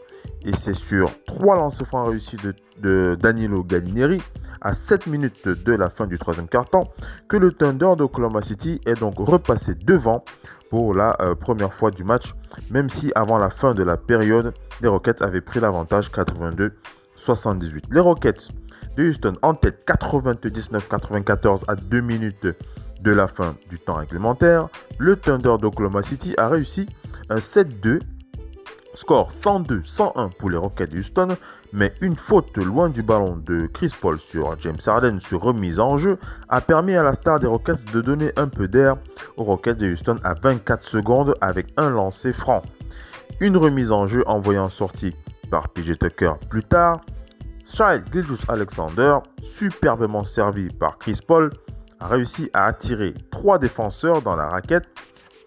Et 0.44 0.54
c'est 0.54 0.74
sur 0.74 1.10
trois 1.26 1.56
lancers 1.56 1.86
francs 1.86 2.08
réussis 2.08 2.36
de, 2.80 3.16
Danilo 3.16 3.64
Gallineri 3.64 4.22
à 4.60 4.74
7 4.74 5.06
minutes 5.06 5.48
de 5.48 5.72
la 5.72 5.88
fin 5.88 6.06
du 6.06 6.18
troisième 6.18 6.48
quart-temps 6.48 6.92
que 7.28 7.36
le 7.36 7.52
Thunder 7.52 7.94
d'Oklahoma 7.96 8.42
City 8.42 8.80
est 8.86 9.00
donc 9.00 9.14
repassé 9.18 9.74
devant 9.74 10.24
pour 10.70 10.94
la 10.94 11.16
euh, 11.20 11.34
première 11.34 11.72
fois 11.72 11.90
du 11.90 12.04
match, 12.04 12.34
même 12.70 12.90
si 12.90 13.10
avant 13.14 13.38
la 13.38 13.50
fin 13.50 13.74
de 13.74 13.82
la 13.82 13.96
période, 13.96 14.52
les 14.82 14.88
Rockets 14.88 15.22
avaient 15.22 15.40
pris 15.40 15.60
l'avantage 15.60 16.10
82-78. 16.10 17.84
Les 17.90 18.00
Rockets 18.00 18.48
Houston 19.02 19.34
en 19.42 19.54
tête 19.54 19.84
99-94 19.86 21.60
à 21.68 21.76
2 21.76 22.00
minutes 22.00 22.46
de 23.00 23.10
la 23.10 23.28
fin 23.28 23.56
du 23.70 23.78
temps 23.78 23.94
réglementaire. 23.94 24.68
Le 24.98 25.16
Thunder 25.16 25.56
d'Oklahoma 25.60 26.02
City 26.02 26.34
a 26.36 26.48
réussi 26.48 26.86
un 27.30 27.36
7-2 27.36 28.00
Score 28.98 29.30
102-101 29.30 30.30
pour 30.38 30.50
les 30.50 30.56
Rockets 30.56 30.90
de 30.90 30.98
Houston, 30.98 31.28
mais 31.72 31.92
une 32.00 32.16
faute 32.16 32.56
loin 32.56 32.88
du 32.88 33.04
ballon 33.04 33.36
de 33.36 33.66
Chris 33.66 33.92
Paul 34.00 34.18
sur 34.18 34.58
James 34.60 34.80
Harden 34.84 35.20
sur 35.20 35.40
remise 35.40 35.78
en 35.78 35.98
jeu 35.98 36.18
a 36.48 36.60
permis 36.60 36.96
à 36.96 37.04
la 37.04 37.14
star 37.14 37.38
des 37.38 37.46
Rockets 37.46 37.92
de 37.92 38.00
donner 38.00 38.32
un 38.36 38.48
peu 38.48 38.66
d'air 38.66 38.96
aux 39.36 39.44
Rockets 39.44 39.78
de 39.78 39.92
Houston 39.92 40.16
à 40.24 40.34
24 40.34 40.84
secondes 40.84 41.36
avec 41.40 41.68
un 41.76 41.90
lancer 41.90 42.32
franc. 42.32 42.62
Une 43.38 43.56
remise 43.56 43.92
en 43.92 44.08
jeu 44.08 44.24
envoyée 44.26 44.58
en 44.58 44.68
sortie 44.68 45.14
par 45.48 45.68
PJ 45.68 45.96
Tucker 45.96 46.32
plus 46.50 46.64
tard. 46.64 47.00
Child 47.72 48.04
Gilgis 48.12 48.40
Alexander, 48.48 49.18
superbement 49.42 50.24
servi 50.24 50.68
par 50.68 50.98
Chris 50.98 51.20
Paul, 51.26 51.50
a 52.00 52.06
réussi 52.06 52.50
à 52.52 52.66
attirer 52.66 53.14
trois 53.30 53.58
défenseurs 53.58 54.22
dans 54.22 54.36
la 54.36 54.48
raquette 54.48 54.88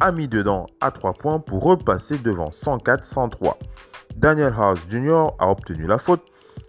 a 0.02 0.12
mis 0.12 0.28
dedans 0.28 0.66
à 0.82 0.92
3 0.92 1.14
points 1.14 1.40
pour 1.40 1.64
repasser 1.64 2.18
devant 2.18 2.50
104-103. 2.50 3.54
Daniel 4.16 4.54
House 4.58 4.80
Jr. 4.90 5.28
a 5.38 5.50
obtenu 5.50 5.86
la 5.86 6.00
faute, 6.00 6.24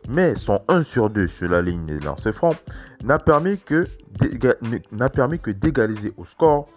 mais 0.08 0.36
son 0.36 0.60
1 0.68 0.82
sur 0.82 1.08
2 1.08 1.26
sur 1.28 1.48
la 1.48 1.62
ligne 1.62 1.86
des 1.86 1.98
lancers 2.00 2.34
francs 2.34 2.56
n'a 3.02 3.18
permis 3.18 3.58
que 3.58 3.86
d'égaliser 5.50 6.12
au 6.16 6.26
score 6.26 6.68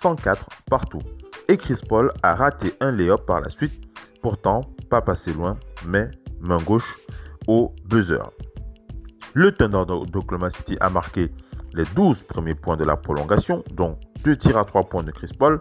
104 0.00 0.46
partout. 0.70 1.02
Et 1.48 1.56
Chris 1.56 1.80
Paul 1.86 2.12
a 2.22 2.34
raté 2.34 2.74
un 2.80 2.92
layup 2.92 3.26
par 3.26 3.40
la 3.40 3.50
suite, 3.50 3.82
pourtant 4.22 4.60
pas 4.88 5.00
passé 5.00 5.32
loin, 5.32 5.56
mais 5.86 6.08
main 6.40 6.58
gauche 6.58 6.94
au 7.46 7.74
buzzer. 7.84 8.22
Le 9.34 9.52
Thunder 9.52 9.84
d'Oklahoma 10.10 10.50
City 10.50 10.76
a 10.80 10.88
marqué 10.90 11.30
les 11.74 11.84
12 11.94 12.22
premiers 12.22 12.54
points 12.54 12.76
de 12.76 12.84
la 12.84 12.96
prolongation, 12.96 13.62
dont 13.72 13.98
2 14.24 14.36
tirs 14.36 14.58
à 14.58 14.64
3 14.64 14.84
points 14.84 15.02
de 15.02 15.10
Chris 15.10 15.30
Paul, 15.38 15.60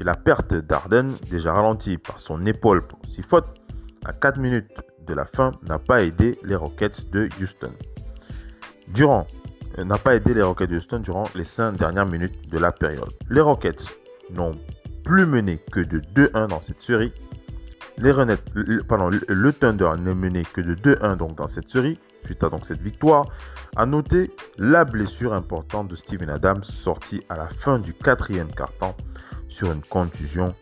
et 0.00 0.04
la 0.04 0.14
perte 0.14 0.54
d'Arden, 0.54 1.08
déjà 1.30 1.52
ralentie 1.52 1.98
par 1.98 2.20
son 2.20 2.44
épaule 2.46 2.86
pour 2.86 2.98
6 3.08 3.22
fautes, 3.22 3.60
à 4.04 4.12
4 4.12 4.38
minutes 4.38 4.70
de 5.06 5.14
la 5.14 5.24
fin, 5.24 5.52
n'a 5.62 5.78
pas 5.78 6.02
aidé 6.02 6.38
les 6.44 6.54
Rockets 6.54 7.10
de 7.10 7.28
Houston. 7.40 7.72
Durant, 8.88 9.26
euh, 9.78 9.84
n'a 9.84 9.98
pas 9.98 10.14
aidé 10.14 10.34
les 10.34 10.42
Rockets 10.42 10.70
de 10.70 10.76
Houston 10.76 11.00
durant 11.00 11.24
les 11.34 11.44
5 11.44 11.76
dernières 11.76 12.06
minutes 12.06 12.48
de 12.50 12.58
la 12.58 12.72
période. 12.72 13.12
Les 13.30 13.40
Rockets 13.40 13.82
n'ont 14.30 14.52
plus 15.04 15.26
mené 15.26 15.58
que 15.72 15.80
de 15.80 16.00
2-1 16.14 16.48
dans 16.48 16.60
cette 16.60 16.82
série. 16.82 17.12
Les 18.00 18.12
pardon, 18.86 19.10
le 19.10 19.52
Thunder 19.52 19.90
n'est 19.98 20.14
mené 20.14 20.42
que 20.42 20.60
de 20.60 20.74
2-1 20.74 21.16
donc 21.16 21.34
dans 21.34 21.48
cette 21.48 21.68
série 21.68 21.98
suite 22.24 22.44
à 22.44 22.48
donc 22.48 22.66
cette 22.66 22.80
victoire. 22.80 23.26
À 23.76 23.86
noter 23.86 24.30
la 24.56 24.84
blessure 24.84 25.32
importante 25.32 25.88
de 25.88 25.96
Steven 25.96 26.30
Adams 26.30 26.62
sorti 26.62 27.22
à 27.28 27.36
la 27.36 27.48
fin 27.48 27.78
du 27.78 27.94
quatrième 27.94 28.52
quart-temps 28.54 28.96
sur 29.48 29.72
une 29.72 29.82
contusion 29.82 30.54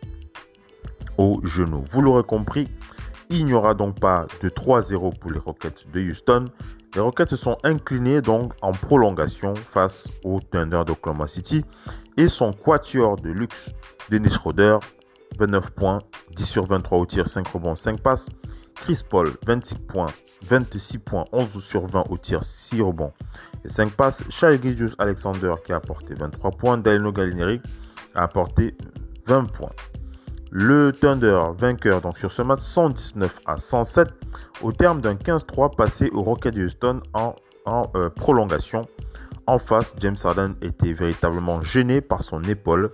au 1.17 1.39
genou. 1.43 1.83
Vous 1.91 2.01
l'aurez 2.01 2.23
compris, 2.23 2.67
il 3.29 3.45
n'y 3.45 3.53
aura 3.53 3.73
donc 3.73 3.99
pas 3.99 4.25
de 4.41 4.49
3-0 4.49 5.17
pour 5.19 5.31
les 5.31 5.39
Rockets 5.39 5.85
de 5.93 6.01
Houston. 6.01 6.45
Les 6.95 7.01
Rockets 7.01 7.29
se 7.29 7.35
sont 7.35 7.57
inclinés 7.63 8.21
donc 8.21 8.53
en 8.61 8.71
prolongation 8.71 9.53
face 9.55 10.07
au 10.23 10.39
Thunder 10.39 10.81
d'Oklahoma 10.85 11.27
City 11.27 11.63
et 12.17 12.29
son 12.29 12.51
quatuor 12.51 13.17
de 13.17 13.29
luxe, 13.29 13.69
Dennis 14.09 14.31
Schroeder, 14.31 14.79
29 15.37 15.71
points, 15.71 15.99
10 16.35 16.45
sur 16.45 16.65
23 16.65 16.97
au 16.97 17.05
tir, 17.05 17.27
5 17.27 17.47
rebonds, 17.47 17.75
5 17.75 18.01
passes. 18.01 18.27
Chris 18.75 19.01
Paul, 19.09 19.31
26 19.45 19.75
points, 19.75 20.05
26 20.43 20.99
points, 20.99 21.25
11 21.31 21.63
sur 21.63 21.87
20 21.87 22.03
au 22.09 22.17
tir, 22.17 22.43
6 22.43 22.81
rebonds 22.81 23.13
et 23.65 23.69
5 23.69 23.91
passes. 23.91 24.21
Shai 24.29 24.59
Alexander 24.99 25.53
qui 25.65 25.73
a 25.73 25.77
apporté 25.77 26.13
23 26.13 26.51
points. 26.51 26.77
Dalino 26.77 27.11
Gallinari 27.11 27.59
a 28.15 28.23
apporté 28.23 28.75
20 29.25 29.45
points. 29.45 29.71
Le 30.51 30.93
Thunder 30.93 31.41
vainqueur 31.57 32.01
donc 32.01 32.17
sur 32.17 32.31
ce 32.31 32.41
match 32.41 32.61
119 32.61 33.35
à 33.45 33.57
107 33.57 34.07
au 34.61 34.71
terme 34.71 35.01
d'un 35.01 35.15
15-3 35.15 35.75
passé 35.75 36.09
au 36.13 36.23
Rocket 36.23 36.55
Houston 36.55 37.01
en, 37.13 37.35
euh, 37.95 38.09
prolongation. 38.09 38.83
En 39.45 39.59
face, 39.59 39.93
James 39.99 40.15
Harden 40.23 40.55
était 40.61 40.93
véritablement 40.93 41.61
gêné 41.61 42.01
par 42.01 42.23
son 42.23 42.41
épaule. 42.43 42.91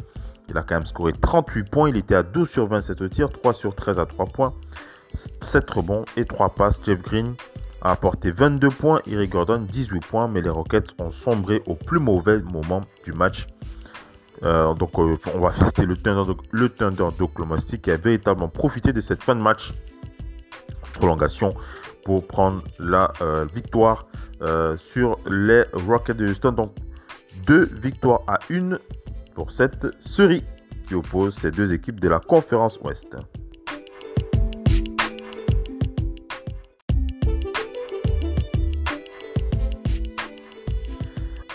Il 0.49 0.57
a 0.57 0.63
quand 0.63 0.75
même 0.75 0.85
scoré 0.85 1.13
38 1.13 1.69
points. 1.69 1.89
Il 1.89 1.97
était 1.97 2.15
à 2.15 2.23
12 2.23 2.49
sur 2.49 2.67
27 2.67 3.01
au 3.01 3.07
tir, 3.07 3.29
3 3.29 3.53
sur 3.53 3.75
13 3.75 3.99
à 3.99 4.05
3 4.05 4.25
points, 4.27 4.53
7 5.41 5.69
rebonds 5.69 6.05
et 6.17 6.25
3 6.25 6.49
passes. 6.49 6.79
Jeff 6.85 7.01
Green 7.01 7.35
a 7.81 7.91
apporté 7.91 8.31
22 8.31 8.69
points. 8.69 9.01
Eric 9.07 9.31
Gordon 9.31 9.65
18 9.69 10.05
points. 10.05 10.27
Mais 10.27 10.41
les 10.41 10.49
Rockets 10.49 10.89
ont 10.99 11.11
sombré 11.11 11.61
au 11.65 11.75
plus 11.75 11.99
mauvais 11.99 12.39
moment 12.39 12.81
du 13.05 13.13
match. 13.13 13.47
Euh, 14.43 14.73
donc 14.73 14.97
euh, 14.99 15.17
on 15.33 15.39
va 15.39 15.51
féliciter 15.51 15.85
le 15.85 15.95
Thunder, 15.95 16.33
le 16.51 16.69
Thunder 16.69 17.07
qui 17.81 17.91
a 17.91 17.97
véritablement 17.97 18.49
profité 18.49 18.91
de 18.91 18.99
cette 18.99 19.23
fin 19.23 19.35
de 19.35 19.41
match 19.41 19.73
prolongation 20.93 21.55
pour 22.03 22.27
prendre 22.27 22.61
la 22.77 23.11
euh, 23.21 23.45
victoire 23.53 24.07
sur 24.77 25.17
les 25.29 25.63
Rockets 25.71 26.17
de 26.17 26.27
Houston. 26.27 26.51
Donc 26.51 26.73
deux 27.47 27.63
victoires 27.63 28.21
à 28.27 28.39
une 28.49 28.77
pour 29.33 29.51
cette 29.51 29.87
série 29.99 30.43
qui 30.87 30.95
oppose 30.95 31.35
ces 31.35 31.51
deux 31.51 31.73
équipes 31.73 31.99
de 31.99 32.09
la 32.09 32.19
conférence 32.19 32.79
Ouest. 32.81 33.15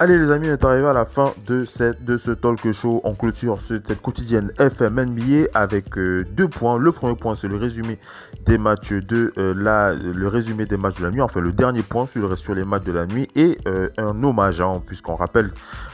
Allez 0.00 0.16
les 0.16 0.30
amis, 0.30 0.46
on 0.48 0.52
est 0.52 0.64
arrivé 0.64 0.86
à 0.86 0.92
la 0.92 1.04
fin 1.04 1.32
de, 1.48 1.64
cette, 1.64 2.04
de 2.04 2.18
ce 2.18 2.30
talk 2.30 2.70
show. 2.70 3.00
On 3.02 3.14
clôture 3.14 3.58
cette 3.66 4.00
quotidienne 4.00 4.52
FM 4.56 4.94
NBA 4.94 5.48
avec 5.54 5.98
euh, 5.98 6.24
deux 6.30 6.46
points. 6.46 6.78
Le 6.78 6.92
premier 6.92 7.16
point, 7.16 7.34
c'est 7.34 7.48
le 7.48 7.56
résumé 7.56 7.98
des 8.46 8.58
matchs 8.58 8.92
de 8.92 9.32
euh, 9.38 9.52
la, 9.56 9.94
le 9.94 10.28
résumé 10.28 10.66
des 10.66 10.76
matchs 10.76 11.00
de 11.00 11.04
la 11.04 11.10
nuit. 11.10 11.20
Enfin, 11.20 11.40
le 11.40 11.50
dernier 11.50 11.82
point 11.82 12.06
sur, 12.06 12.38
sur 12.38 12.54
les 12.54 12.62
matchs 12.62 12.84
de 12.84 12.92
la 12.92 13.06
nuit 13.06 13.26
et 13.34 13.58
euh, 13.66 13.88
un 13.98 14.22
hommage, 14.22 14.60
hein, 14.60 14.80
puisqu'on 14.86 15.16
rappelle, 15.16 15.50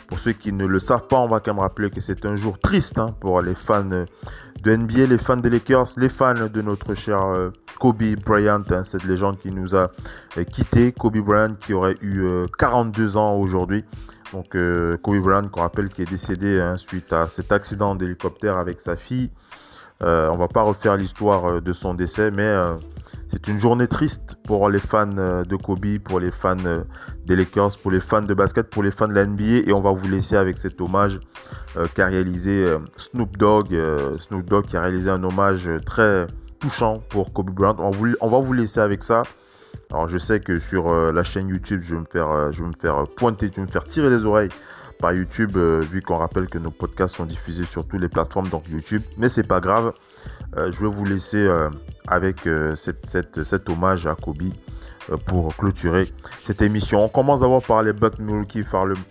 pour 0.06 0.18
ceux 0.18 0.32
qui 0.32 0.52
ne 0.52 0.66
le 0.66 0.80
savent 0.80 1.06
pas, 1.06 1.20
on 1.20 1.26
va 1.26 1.40
quand 1.40 1.54
même 1.54 1.62
rappeler 1.62 1.88
que 1.88 2.02
c'est 2.02 2.26
un 2.26 2.36
jour 2.36 2.58
triste 2.58 2.98
hein, 2.98 3.14
pour 3.20 3.40
les 3.40 3.54
fans 3.54 4.04
de 4.62 4.76
NBA, 4.76 5.06
les 5.06 5.18
fans 5.18 5.36
des 5.36 5.50
Lakers, 5.50 5.88
les 5.96 6.08
fans 6.08 6.34
de 6.34 6.62
notre 6.62 6.94
cher 6.94 7.22
euh, 7.22 7.50
Kobe 7.78 8.02
Bryant, 8.24 8.62
hein, 8.70 8.84
cette 8.84 9.04
légende 9.04 9.38
qui 9.38 9.50
nous 9.50 9.74
a 9.74 9.90
euh, 10.38 10.44
quitté. 10.44 10.92
Kobe 10.92 11.18
Bryant 11.18 11.54
qui 11.60 11.74
aurait 11.74 11.96
eu 12.00 12.24
42 12.58 13.16
euh, 13.16 13.18
ans 13.18 13.36
aujourd'hui. 13.36 13.84
Donc 14.32 14.56
Kobe 15.02 15.18
Bryant, 15.18 15.48
qu'on 15.48 15.60
rappelle, 15.60 15.88
qui 15.90 16.02
est 16.02 16.10
décédé 16.10 16.60
hein, 16.60 16.76
suite 16.76 17.12
à 17.12 17.26
cet 17.26 17.52
accident 17.52 17.94
d'hélicoptère 17.94 18.56
avec 18.56 18.80
sa 18.80 18.96
fille. 18.96 19.30
on 20.00 20.36
va 20.36 20.48
pas 20.48 20.62
refaire 20.62 20.96
l'histoire 20.96 21.62
de 21.62 21.72
son 21.72 21.94
décès, 21.94 22.30
mais 22.30 22.52
c'est 23.34 23.48
une 23.48 23.58
journée 23.58 23.88
triste 23.88 24.36
pour 24.44 24.68
les 24.68 24.78
fans 24.78 25.06
de 25.06 25.56
Kobe, 25.56 25.98
pour 25.98 26.20
les 26.20 26.30
fans 26.30 26.54
des 27.26 27.34
Lakers, 27.34 27.76
pour 27.82 27.90
les 27.90 28.00
fans 28.00 28.22
de 28.22 28.32
basket, 28.32 28.70
pour 28.70 28.84
les 28.84 28.92
fans 28.92 29.08
de 29.08 29.12
la 29.12 29.26
NBA. 29.26 29.68
Et 29.68 29.72
on 29.72 29.80
va 29.80 29.90
vous 29.90 30.08
laisser 30.08 30.36
avec 30.36 30.56
cet 30.56 30.80
hommage 30.80 31.18
euh, 31.76 31.86
qu'a 31.94 32.06
réalisé 32.06 32.64
euh, 32.64 32.78
Snoop 32.96 33.36
Dogg. 33.36 33.72
Euh, 33.74 34.18
Snoop 34.18 34.44
Dogg 34.48 34.66
qui 34.66 34.76
a 34.76 34.82
réalisé 34.82 35.10
un 35.10 35.22
hommage 35.24 35.68
très 35.84 36.28
touchant 36.60 37.02
pour 37.08 37.32
Kobe 37.32 37.50
Bryant. 37.50 37.76
On, 37.78 38.28
va 38.28 38.38
vous 38.38 38.52
laisser 38.52 38.78
avec 38.78 39.02
ça. 39.02 39.22
Alors 39.90 40.08
je 40.08 40.18
sais 40.18 40.38
que 40.38 40.60
sur 40.60 40.94
la 41.12 41.24
chaîne 41.24 41.48
YouTube, 41.48 41.82
je 41.84 41.94
vais 41.94 42.00
me 42.00 42.06
faire, 42.06 42.52
je 42.52 42.62
vais 42.62 42.68
me 42.68 42.80
faire 42.80 43.02
pointer, 43.16 43.48
je 43.48 43.56
vais 43.56 43.62
me 43.62 43.66
faire 43.66 43.84
tirer 43.84 44.10
les 44.10 44.24
oreilles 44.24 44.50
par 45.00 45.12
YouTube, 45.12 45.56
vu 45.56 46.00
qu'on 46.02 46.16
rappelle 46.16 46.46
que 46.46 46.58
nos 46.58 46.70
podcasts 46.70 47.16
sont 47.16 47.26
diffusés 47.26 47.64
sur 47.64 47.84
toutes 47.84 48.00
les 48.00 48.08
plateformes, 48.08 48.48
donc 48.48 48.68
YouTube. 48.68 49.02
Mais 49.18 49.28
c'est 49.28 49.46
pas 49.46 49.60
grave. 49.60 49.92
Je 50.56 50.80
vais 50.80 50.88
vous 50.88 51.04
laisser 51.04 51.48
avec 52.06 52.48
cette, 52.76 53.42
cet 53.42 53.68
hommage 53.68 54.06
à 54.06 54.14
Kobe. 54.14 54.52
Euh, 55.10 55.16
pour 55.16 55.54
clôturer 55.56 56.10
cette 56.46 56.62
émission. 56.62 57.04
On 57.04 57.08
commence 57.08 57.40
d'abord 57.40 57.62
par 57.62 57.82
les 57.82 57.92
Bucks 57.92 58.18
Milwaukee 58.18 58.64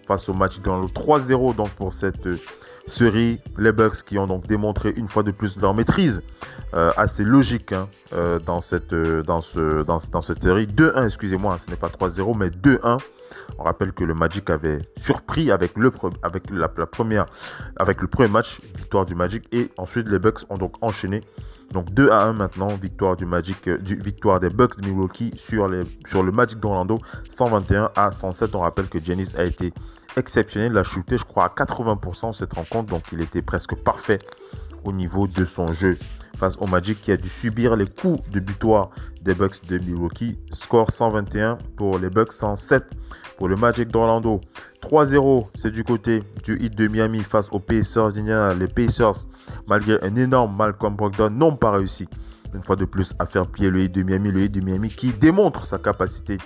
face 0.08 0.28
au 0.30 0.34
match 0.34 0.60
dans 0.62 0.80
le 0.80 0.88
3-0 0.88 1.56
donc 1.56 1.70
pour 1.72 1.94
cette 1.94 2.26
euh, 2.26 2.40
série. 2.88 3.40
Les 3.60 3.72
Bucks 3.72 4.04
qui 4.04 4.18
ont 4.18 4.26
donc 4.26 4.48
démontré 4.48 4.92
une 4.96 5.08
fois 5.08 5.22
de 5.22 5.32
plus 5.32 5.56
leur 5.62 5.76
maîtrise 5.76 6.22
euh, 6.74 6.92
assez 6.98 7.24
logique 7.24 7.74
hein, 7.74 7.88
dans, 8.46 8.62
cette, 8.62 8.94
dans, 8.94 9.42
ce, 9.42 9.84
dans, 9.84 10.00
dans 10.12 10.22
cette 10.24 10.42
série. 10.42 10.66
2-1, 10.66 11.06
excusez-moi, 11.06 11.60
ce 11.64 11.70
n'est 11.70 11.78
pas 11.78 11.90
3-0 11.90 12.38
mais 12.38 12.48
2-1. 12.48 12.98
On 13.58 13.64
rappelle 13.64 13.94
que 13.94 14.04
le 14.04 14.14
Magic 14.14 14.50
avait 14.50 14.80
surpris 14.98 15.52
avec 15.52 15.78
le, 15.78 15.92
la, 16.52 16.68
première, 16.86 17.26
avec 17.78 18.02
le 18.02 18.08
premier 18.08 18.30
match, 18.30 18.60
victoire 18.76 19.06
du 19.06 19.16
Magic. 19.16 19.48
Et 19.52 19.72
ensuite, 19.78 20.08
les 20.08 20.20
Bucks 20.20 20.40
ont 20.50 20.58
donc 20.58 20.76
enchaîné 20.82 21.22
Donc 21.72 21.92
2 21.92 22.10
à 22.10 22.24
1 22.24 22.34
maintenant, 22.34 22.68
victoire 22.68 23.16
du 23.16 23.26
Magic, 23.26 23.68
euh, 23.68 23.78
victoire 23.82 24.40
des 24.40 24.50
Bucks 24.50 24.80
de 24.80 24.88
Milwaukee 24.88 25.32
sur, 25.38 25.68
le 25.68 26.32
Magic 26.32 26.60
d'Orlando, 26.60 27.00
121 27.30 27.92
à 27.96 28.12
107. 28.12 28.56
On 28.56 28.62
rappelle 28.62 28.88
que 28.88 29.00
Giannis 29.00 29.30
a 29.38 29.44
été 29.44 29.74
exceptionnel, 30.18 30.72
il 30.72 30.78
a 30.78 30.84
shooté 30.84 31.18
je 31.18 31.26
crois 31.26 31.46
à 31.46 31.48
80% 31.48 32.34
cette 32.34 32.54
rencontre, 32.54 32.92
donc 32.92 33.04
il 33.12 33.22
était 33.22 33.42
presque 33.42 33.76
parfait 33.76 34.20
au 34.84 34.92
niveau 34.92 35.28
de 35.28 35.46
son 35.46 35.68
jeu 35.68 35.98
face 36.38 36.56
au 36.60 36.68
Magic 36.68 37.02
qui 37.02 37.12
a 37.12 37.18
dû 37.18 37.30
subir 37.30 37.76
les 37.76 37.86
coups 37.86 38.28
de 38.30 38.40
butoir 38.40 38.90
des 39.22 39.34
Bucks 39.34 39.66
de 39.70 39.78
Milwaukee. 39.78 40.38
Score 40.54 40.92
121 40.92 41.58
pour 41.78 42.00
les 42.00 42.10
Bucks, 42.10 42.34
107 42.34 42.84
pour 43.38 43.48
le 43.48 43.56
Magic 43.56 43.90
d'Orlando. 43.90 44.42
3-0, 44.82 45.48
c'est 45.62 45.72
du 45.72 45.84
côté 45.84 46.24
du 46.44 46.58
hit 46.60 46.76
de 46.76 46.88
Miami 46.88 47.20
face 47.20 47.48
aux 47.52 47.60
Pacers 47.60 48.12
d'Indiana. 48.12 48.54
Les 48.56 48.68
Pacers, 48.68 49.26
malgré 49.68 49.98
un 50.04 50.16
énorme 50.16 50.56
Malcolm 50.56 50.96
Brogdon, 50.96 51.30
n'ont 51.30 51.56
pas 51.56 51.72
réussi 51.72 52.08
une 52.54 52.64
fois 52.64 52.76
de 52.76 52.86
plus 52.86 53.14
à 53.20 53.26
faire 53.26 53.48
plier 53.48 53.70
le 53.70 53.82
hit 53.82 53.92
de 53.92 54.04
Miami. 54.04 54.32
Le 54.32 54.42
hit 54.42 54.52
de 54.52 54.62
Miami 54.62 54.90
qui 54.90 55.12
démontre 55.12 55.66
sa 55.66 55.78
capacité 55.78 56.38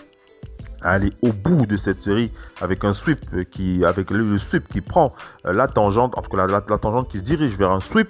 à 0.81 0.91
aller 0.91 1.11
au 1.21 1.33
bout 1.33 1.65
de 1.65 1.77
cette 1.77 2.03
série 2.03 2.31
avec 2.61 2.83
un 2.83 2.93
sweep 2.93 3.49
qui, 3.49 3.83
avec 3.83 4.11
le, 4.11 4.37
sweep 4.37 4.67
qui 4.67 4.81
prend 4.81 5.13
euh, 5.45 5.53
la 5.53 5.67
tangente, 5.67 6.17
en 6.17 6.21
tout 6.21 6.29
cas 6.29 6.45
la, 6.45 6.61
tangente 6.61 7.09
qui 7.09 7.17
se 7.17 7.23
dirige 7.23 7.57
vers 7.57 7.71
un 7.71 7.79
sweep 7.79 8.09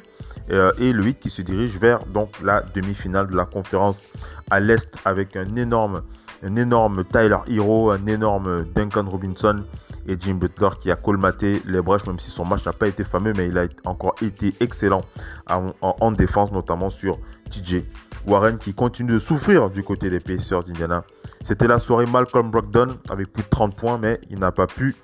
et 0.49 0.93
le 0.93 1.05
hit 1.05 1.19
qui 1.19 1.29
se 1.29 1.41
dirige 1.41 1.77
vers 1.77 2.05
donc 2.05 2.29
la 2.41 2.61
demi-finale 2.61 3.27
de 3.27 3.35
la 3.35 3.45
conférence 3.45 4.01
à 4.49 4.59
l'est 4.59 4.89
avec 5.05 5.35
un 5.35 5.55
énorme, 5.55 6.03
un 6.43 6.55
énorme 6.55 7.03
Tyler 7.05 7.37
Hero, 7.47 7.91
un 7.91 8.05
énorme 8.05 8.65
Duncan 8.73 9.05
Robinson 9.09 9.63
et 10.07 10.17
Jim 10.19 10.35
Butler 10.35 10.69
qui 10.81 10.89
a 10.89 10.95
colmaté 10.95 11.61
les 11.65 11.81
brèches, 11.81 12.05
même 12.07 12.19
si 12.19 12.31
son 12.31 12.45
match 12.45 12.65
n'a 12.65 12.73
pas 12.73 12.87
été 12.87 13.03
fameux, 13.03 13.33
mais 13.35 13.47
il 13.47 13.57
a 13.57 13.67
encore 13.85 14.15
été 14.21 14.53
excellent 14.61 15.01
en, 15.49 16.11
défense, 16.11 16.51
notamment 16.51 16.89
sur 16.89 17.19
TJ 17.47 17.83
Warren 18.25 18.57
qui 18.57 18.73
continue 18.73 19.13
de 19.13 19.19
souffrir 19.19 19.69
du 19.69 19.83
côté 19.83 20.09
des 20.09 20.19
Pacers 20.19 20.63
d'Indiana. 20.63 21.03
C'était 21.43 21.67
la 21.67 21.79
soirée 21.79 22.05
Malcolm 22.05 22.51
Brogdon 22.51 22.97
avec 23.09 23.31
plus 23.31 23.43
de 23.43 23.49
30 23.49 23.75
points, 23.75 23.97
mais 23.97 24.19
il 24.29 24.39
n'a 24.39 24.51
pas 24.51 24.67
pu 24.67 24.95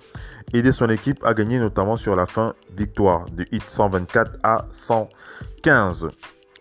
aider 0.53 0.71
son 0.71 0.89
équipe 0.89 1.23
à 1.23 1.33
gagner, 1.33 1.57
notamment 1.57 1.95
sur 1.97 2.15
la 2.15 2.25
fin 2.25 2.53
victoire 2.75 3.25
de 3.31 3.45
hit 3.51 3.63
124 3.63 4.37
à 4.43 4.65
115. 4.71 6.07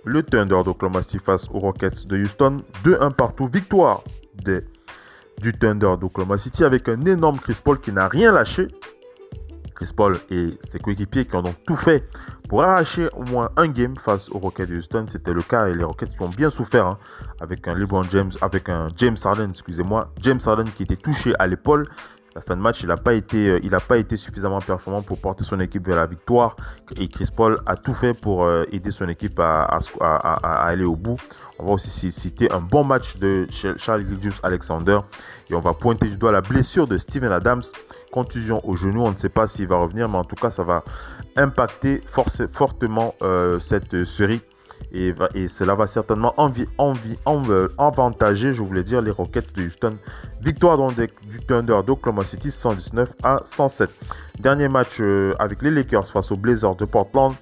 Le 0.04 0.22
Thunder 0.22 0.60
d'Oklahoma 0.64 1.02
City 1.02 1.18
face 1.18 1.48
aux 1.50 1.58
Rockets 1.58 2.06
de 2.06 2.16
Houston, 2.16 2.58
2-1 2.84 3.12
partout, 3.12 3.48
victoire 3.48 4.02
du 4.34 5.52
Thunder 5.52 5.94
d'Oklahoma 6.00 6.38
City 6.38 6.64
avec 6.64 6.88
un 6.88 7.00
énorme 7.02 7.38
Chris 7.38 7.58
Paul 7.62 7.80
qui 7.80 7.92
n'a 7.92 8.08
rien 8.08 8.32
lâché. 8.32 8.68
Chris 9.74 9.90
Paul 9.94 10.16
et 10.30 10.58
ses 10.70 10.78
coéquipiers 10.78 11.24
qui 11.24 11.34
ont 11.36 11.42
donc 11.42 11.56
tout 11.66 11.76
fait 11.76 12.04
pour 12.48 12.62
arracher 12.62 13.08
au 13.16 13.24
moins 13.24 13.50
un 13.56 13.68
game 13.68 13.96
face 13.96 14.28
aux 14.30 14.38
Rockets 14.38 14.68
de 14.68 14.76
Houston. 14.76 15.06
C'était 15.08 15.32
le 15.32 15.42
cas 15.42 15.68
et 15.68 15.74
les 15.74 15.84
Rockets 15.84 16.10
ont 16.20 16.28
bien 16.28 16.50
souffert 16.50 16.86
hein, 16.86 16.98
avec 17.40 17.66
un 17.68 17.74
LeBron 17.74 18.02
James, 18.04 18.32
avec 18.40 18.68
un 18.68 18.88
James 18.96 19.16
Harden, 19.22 19.50
excusez-moi, 19.50 20.12
James 20.20 20.40
Harden 20.44 20.70
qui 20.76 20.82
était 20.84 20.96
touché 20.96 21.34
à 21.38 21.46
l'épaule 21.46 21.86
la 22.34 22.40
fin 22.40 22.56
de 22.56 22.62
match, 22.62 22.80
il 22.82 22.86
n'a 22.86 22.96
pas, 22.96 23.12
été, 23.12 23.48
euh, 23.48 23.78
pas 23.86 23.98
été 23.98 24.16
suffisamment 24.16 24.60
performant 24.60 25.02
pour 25.02 25.20
porter 25.20 25.44
son 25.44 25.60
équipe 25.60 25.86
vers 25.86 25.96
la 25.96 26.06
victoire. 26.06 26.56
Et 26.96 27.08
Chris 27.08 27.28
Paul 27.34 27.60
a 27.66 27.76
tout 27.76 27.94
fait 27.94 28.14
pour 28.14 28.44
euh, 28.44 28.64
aider 28.72 28.90
son 28.90 29.06
équipe 29.08 29.38
à, 29.38 29.80
aller 30.00 30.84
au 30.84 30.96
bout. 30.96 31.16
On 31.58 31.66
va 31.66 31.72
aussi 31.72 32.10
citer 32.10 32.50
un 32.50 32.60
bon 32.60 32.84
match 32.84 33.16
de 33.16 33.46
Charles 33.76 34.06
Gilgius 34.08 34.40
Alexander. 34.42 34.98
Et 35.50 35.54
on 35.54 35.60
va 35.60 35.74
pointer 35.74 36.08
du 36.08 36.16
doigt 36.16 36.32
la 36.32 36.40
blessure 36.40 36.86
de 36.86 36.96
Steven 36.96 37.32
Adams. 37.32 37.62
Contusion 38.12 38.60
au 38.68 38.76
genou. 38.76 39.02
On 39.02 39.10
ne 39.10 39.18
sait 39.18 39.28
pas 39.28 39.48
s'il 39.48 39.66
va 39.66 39.78
revenir, 39.78 40.08
mais 40.08 40.18
en 40.18 40.24
tout 40.24 40.36
cas, 40.36 40.50
ça 40.50 40.62
va 40.62 40.84
impacter 41.34 42.00
fortement 42.52 43.14
euh, 43.22 43.58
cette 43.60 44.04
série 44.04 44.42
et, 44.92 45.14
cela 45.48 45.74
va 45.74 45.86
certainement 45.86 46.34
envie, 46.36 46.66
envie, 46.76 47.16
avantager, 47.78 48.52
je 48.52 48.62
voulais 48.62 48.82
dire, 48.82 49.00
les 49.00 49.10
Rockets 49.10 49.54
de 49.54 49.64
Houston. 49.64 49.96
Victoire 50.40 50.76
donc 50.76 50.94
du 50.94 51.40
Thunder 51.46 51.80
d'Oklahoma 51.86 52.24
City 52.24 52.50
119 52.50 53.10
à 53.22 53.40
107. 53.44 53.90
Dernier 54.40 54.68
match 54.68 54.98
euh, 55.00 55.34
avec 55.38 55.62
les 55.62 55.70
Lakers 55.70 56.06
face 56.08 56.30
aux 56.30 56.36
Blazers 56.36 56.76
de 56.76 56.84
Portland. 56.84 57.32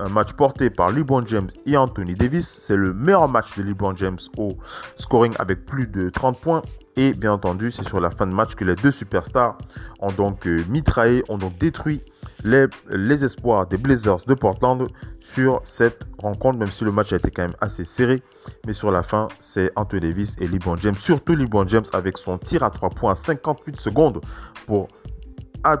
Un 0.00 0.08
match 0.08 0.32
porté 0.32 0.70
par 0.70 0.90
LeBron 0.90 1.24
James 1.26 1.50
et 1.66 1.76
Anthony 1.76 2.14
Davis. 2.14 2.60
C'est 2.62 2.76
le 2.76 2.94
meilleur 2.94 3.28
match 3.28 3.56
de 3.56 3.62
LeBron 3.62 3.94
James 3.96 4.18
au 4.36 4.56
scoring 4.98 5.34
avec 5.38 5.66
plus 5.66 5.86
de 5.86 6.08
30 6.08 6.40
points. 6.40 6.62
Et 6.96 7.12
bien 7.12 7.32
entendu, 7.32 7.70
c'est 7.70 7.86
sur 7.86 8.00
la 8.00 8.10
fin 8.10 8.26
de 8.26 8.32
match 8.32 8.54
que 8.54 8.64
les 8.64 8.74
deux 8.74 8.90
superstars 8.90 9.56
ont 10.00 10.12
donc 10.12 10.46
euh, 10.46 10.62
mitraillé, 10.68 11.22
ont 11.28 11.38
donc 11.38 11.56
détruit 11.58 12.02
les, 12.44 13.24
espoirs 13.24 13.66
des 13.66 13.76
Blazers 13.76 14.24
de 14.26 14.34
Portland 14.34 14.86
sur 15.20 15.60
cette 15.64 16.00
rencontre, 16.18 16.58
même 16.58 16.68
si 16.68 16.84
le 16.84 16.92
match 16.92 17.12
a 17.12 17.16
été 17.16 17.30
quand 17.30 17.42
même 17.42 17.56
assez 17.60 17.84
serré. 17.84 18.22
Mais 18.66 18.72
sur 18.72 18.90
la 18.90 19.02
fin, 19.02 19.28
c'est 19.40 19.70
Anthony 19.76 20.08
Davis 20.08 20.36
et 20.40 20.48
LeBron 20.48 20.76
James, 20.76 20.94
surtout 20.94 21.34
LeBron 21.34 21.68
James 21.68 21.84
avec 21.92 22.18
son 22.18 22.38
tir 22.38 22.62
à 22.62 22.70
3 22.70 22.90
points 22.90 23.12
à 23.12 23.14
58 23.14 23.80
secondes 23.80 24.20
pour, 24.66 24.88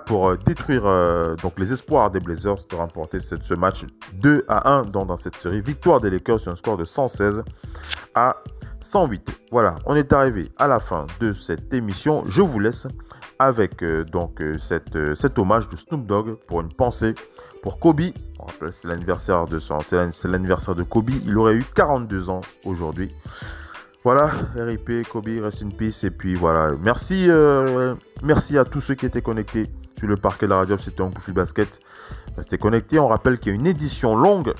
pour 0.06 0.28
euh, 0.28 0.38
détruire 0.46 0.86
euh, 0.86 1.34
donc 1.36 1.58
les 1.58 1.72
espoirs 1.72 2.10
des 2.10 2.20
Blazers 2.20 2.64
de 2.70 2.76
remporter 2.76 3.18
ce 3.20 3.54
match 3.54 3.84
2 4.14 4.44
à 4.48 4.70
1 4.70 4.82
dans, 4.84 5.16
cette 5.16 5.36
série. 5.36 5.60
Victoire 5.60 6.00
des 6.00 6.10
Lakers 6.10 6.40
sur 6.40 6.52
un 6.52 6.56
score 6.56 6.76
de 6.76 6.84
116 6.84 7.42
à 8.14 8.36
108. 8.82 9.42
Voilà, 9.50 9.76
on 9.86 9.94
est 9.94 10.12
arrivé 10.12 10.52
à 10.58 10.68
la 10.68 10.78
fin 10.78 11.06
de 11.20 11.32
cette 11.32 11.72
émission. 11.74 12.24
Je 12.26 12.42
vous 12.42 12.58
laisse 12.58 12.86
avec 13.38 13.82
euh, 13.82 14.04
donc 14.04 14.42
cette, 14.60 15.14
cet 15.14 15.38
hommage 15.38 15.68
de 15.68 15.76
Snoop 15.76 16.06
Dogg 16.06 16.34
pour 16.46 16.60
une 16.60 16.72
pensée 16.72 17.14
pour 17.62 17.78
Kobe. 17.78 18.02
C'est 18.60 18.88
l'anniversaire 18.88 19.46
de 19.46 19.58
son, 19.60 19.78
c'est 19.80 20.28
l'anniversaire 20.28 20.74
de 20.74 20.82
Kobe. 20.82 21.10
Il 21.10 21.36
aurait 21.38 21.54
eu 21.54 21.64
42 21.74 22.28
ans 22.28 22.40
aujourd'hui. 22.64 23.08
Voilà, 24.04 24.32
RIP, 24.56 25.06
Kobe, 25.08 25.28
rest 25.42 25.62
in 25.62 25.68
peace. 25.68 26.02
Et 26.02 26.10
puis 26.10 26.34
voilà, 26.34 26.72
merci, 26.82 27.26
euh, 27.28 27.94
merci 28.22 28.58
à 28.58 28.64
tous 28.64 28.80
ceux 28.80 28.94
qui 28.94 29.06
étaient 29.06 29.22
connectés 29.22 29.70
sur 29.96 30.08
le 30.08 30.16
parquet 30.16 30.46
de 30.46 30.50
la 30.50 30.58
radio. 30.58 30.76
C'était 30.78 31.02
un 31.02 31.08
Goofy 31.08 31.30
Basket. 31.30 31.78
Restez 32.36 32.58
connectés. 32.58 32.98
On 32.98 33.06
rappelle 33.06 33.38
qu'il 33.38 33.52
y 33.52 33.54
a 33.54 33.58
une 33.58 33.66
édition 33.66 34.16
longue. 34.16 34.54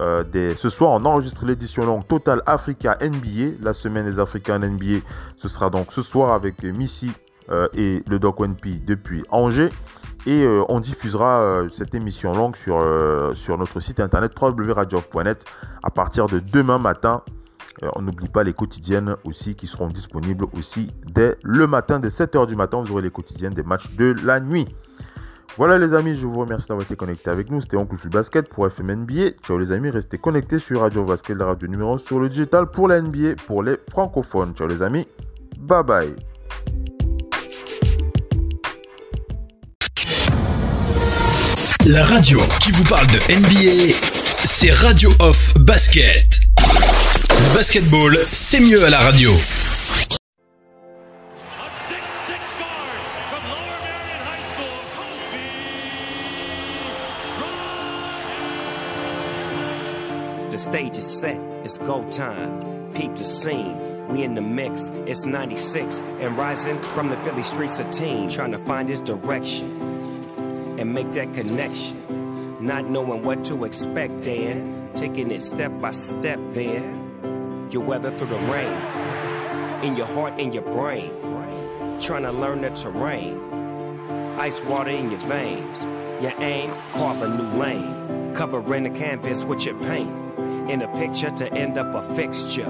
Euh, 0.00 0.24
ce 0.56 0.70
soir, 0.70 0.92
on 0.92 1.04
enregistre 1.04 1.44
l'édition 1.44 1.84
longue 1.84 2.06
Total 2.06 2.42
Africa 2.46 2.96
NBA. 3.02 3.62
La 3.62 3.74
semaine 3.74 4.10
des 4.10 4.18
Africains 4.18 4.58
NBA, 4.58 5.00
ce 5.36 5.48
sera 5.48 5.68
donc 5.68 5.92
ce 5.92 6.00
soir 6.00 6.32
avec 6.32 6.62
Missy 6.62 7.12
euh, 7.50 7.68
et 7.74 8.02
le 8.08 8.18
Doc 8.18 8.40
One 8.40 8.56
P 8.56 8.80
depuis 8.86 9.24
Angers. 9.28 9.70
Et 10.26 10.44
on 10.68 10.80
diffusera 10.80 11.66
cette 11.72 11.94
émission 11.94 12.32
longue 12.32 12.56
sur, 12.56 12.82
sur 13.36 13.56
notre 13.56 13.78
site 13.78 14.00
internet 14.00 14.32
www.radio.net 14.40 15.38
à 15.84 15.90
partir 15.90 16.26
de 16.26 16.40
demain 16.40 16.78
matin. 16.78 17.22
On 17.82 18.02
n'oublie 18.02 18.28
pas 18.28 18.42
les 18.42 18.54
quotidiennes 18.54 19.16
aussi 19.24 19.54
qui 19.54 19.66
seront 19.66 19.88
disponibles 19.88 20.46
aussi 20.56 20.88
dès 21.06 21.36
le 21.42 21.66
matin, 21.66 21.98
dès 21.98 22.08
7h 22.08 22.46
du 22.46 22.56
matin. 22.56 22.82
Vous 22.82 22.92
aurez 22.92 23.02
les 23.02 23.10
quotidiennes 23.10 23.54
des 23.54 23.62
matchs 23.62 23.94
de 23.96 24.14
la 24.24 24.40
nuit. 24.40 24.66
Voilà 25.56 25.78
les 25.78 25.94
amis, 25.94 26.14
je 26.16 26.26
vous 26.26 26.38
remercie 26.38 26.68
d'avoir 26.68 26.84
été 26.84 26.96
connectés 26.96 27.30
avec 27.30 27.50
nous. 27.50 27.62
C'était 27.62 27.76
Oncle 27.76 27.96
Basket 28.08 28.48
pour 28.48 28.66
FM 28.66 29.04
NBA. 29.04 29.30
Ciao 29.42 29.56
les 29.58 29.72
amis, 29.72 29.90
restez 29.90 30.18
connectés 30.18 30.58
sur 30.58 30.80
Radio 30.80 31.04
Basket, 31.04 31.36
la 31.36 31.46
radio 31.46 31.66
numéro 31.66 31.98
sur 31.98 32.20
le 32.20 32.28
digital 32.28 32.70
pour 32.70 32.88
la 32.88 33.00
NBA, 33.00 33.36
pour 33.46 33.62
les 33.62 33.76
francophones. 33.90 34.54
Ciao 34.54 34.66
les 34.66 34.82
amis, 34.82 35.06
bye 35.58 35.82
bye. 35.82 36.14
La 41.86 42.04
radio 42.04 42.40
qui 42.60 42.72
vous 42.72 42.84
parle 42.84 43.06
de 43.06 43.18
NBA, 43.38 43.94
c'est 44.44 44.72
Radio 44.72 45.08
Off 45.20 45.54
Basket. 45.60 46.35
Basketball, 47.54 48.16
c'est 48.32 48.60
mieux 48.60 48.84
à 48.84 48.90
la 48.90 48.98
radio. 48.98 49.30
The 60.50 60.58
stage 60.58 60.96
is 60.96 61.04
set, 61.04 61.38
it's 61.64 61.78
go 61.78 62.04
time. 62.10 62.92
Peep 62.94 63.14
the 63.16 63.24
scene. 63.24 63.76
We 64.08 64.22
in 64.22 64.34
the 64.34 64.40
mix, 64.40 64.90
it's 65.06 65.26
96 65.26 66.00
and 66.20 66.36
rising 66.38 66.80
from 66.94 67.08
the 67.10 67.16
Philly 67.16 67.42
streets 67.42 67.78
a 67.78 67.84
team 67.90 68.28
trying 68.28 68.52
to 68.52 68.58
find 68.58 68.88
his 68.88 69.00
direction 69.00 69.66
and 70.78 70.94
make 70.94 71.12
that 71.12 71.34
connection. 71.34 71.96
Not 72.60 72.86
knowing 72.86 73.24
what 73.24 73.44
to 73.44 73.64
expect, 73.64 74.22
then 74.22 74.90
taking 74.94 75.30
it 75.30 75.40
step 75.40 75.72
by 75.80 75.90
step, 75.90 76.38
then 76.50 77.05
you 77.72 77.80
weather 77.80 78.10
through 78.16 78.28
the 78.28 78.38
rain. 78.38 78.72
In 79.84 79.96
your 79.96 80.06
heart, 80.06 80.34
and 80.38 80.52
your 80.52 80.62
brain, 80.62 81.10
trying 82.00 82.22
to 82.22 82.32
learn 82.32 82.62
the 82.62 82.70
terrain. 82.70 83.38
Ice 84.38 84.60
water 84.62 84.90
in 84.90 85.10
your 85.10 85.20
veins, 85.20 85.82
your 86.22 86.32
aim, 86.38 86.70
carve 86.92 87.22
a 87.22 87.28
new 87.28 87.58
lane. 87.58 88.34
Covering 88.34 88.84
the 88.84 88.90
canvas 88.90 89.44
with 89.44 89.64
your 89.64 89.78
paint. 89.80 90.10
In 90.70 90.82
a 90.82 90.88
picture 90.98 91.30
to 91.30 91.52
end 91.52 91.78
up 91.78 91.94
a 91.94 92.14
fixture. 92.14 92.64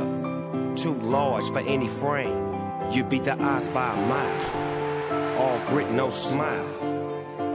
Too 0.76 0.94
large 1.00 1.44
for 1.50 1.60
any 1.60 1.88
frame. 1.88 2.54
You 2.92 3.04
beat 3.04 3.24
the 3.24 3.36
odds 3.42 3.68
by 3.68 3.92
a 3.92 3.96
mile. 3.96 5.38
All 5.38 5.58
grit, 5.68 5.90
no 5.90 6.10
smile 6.10 6.86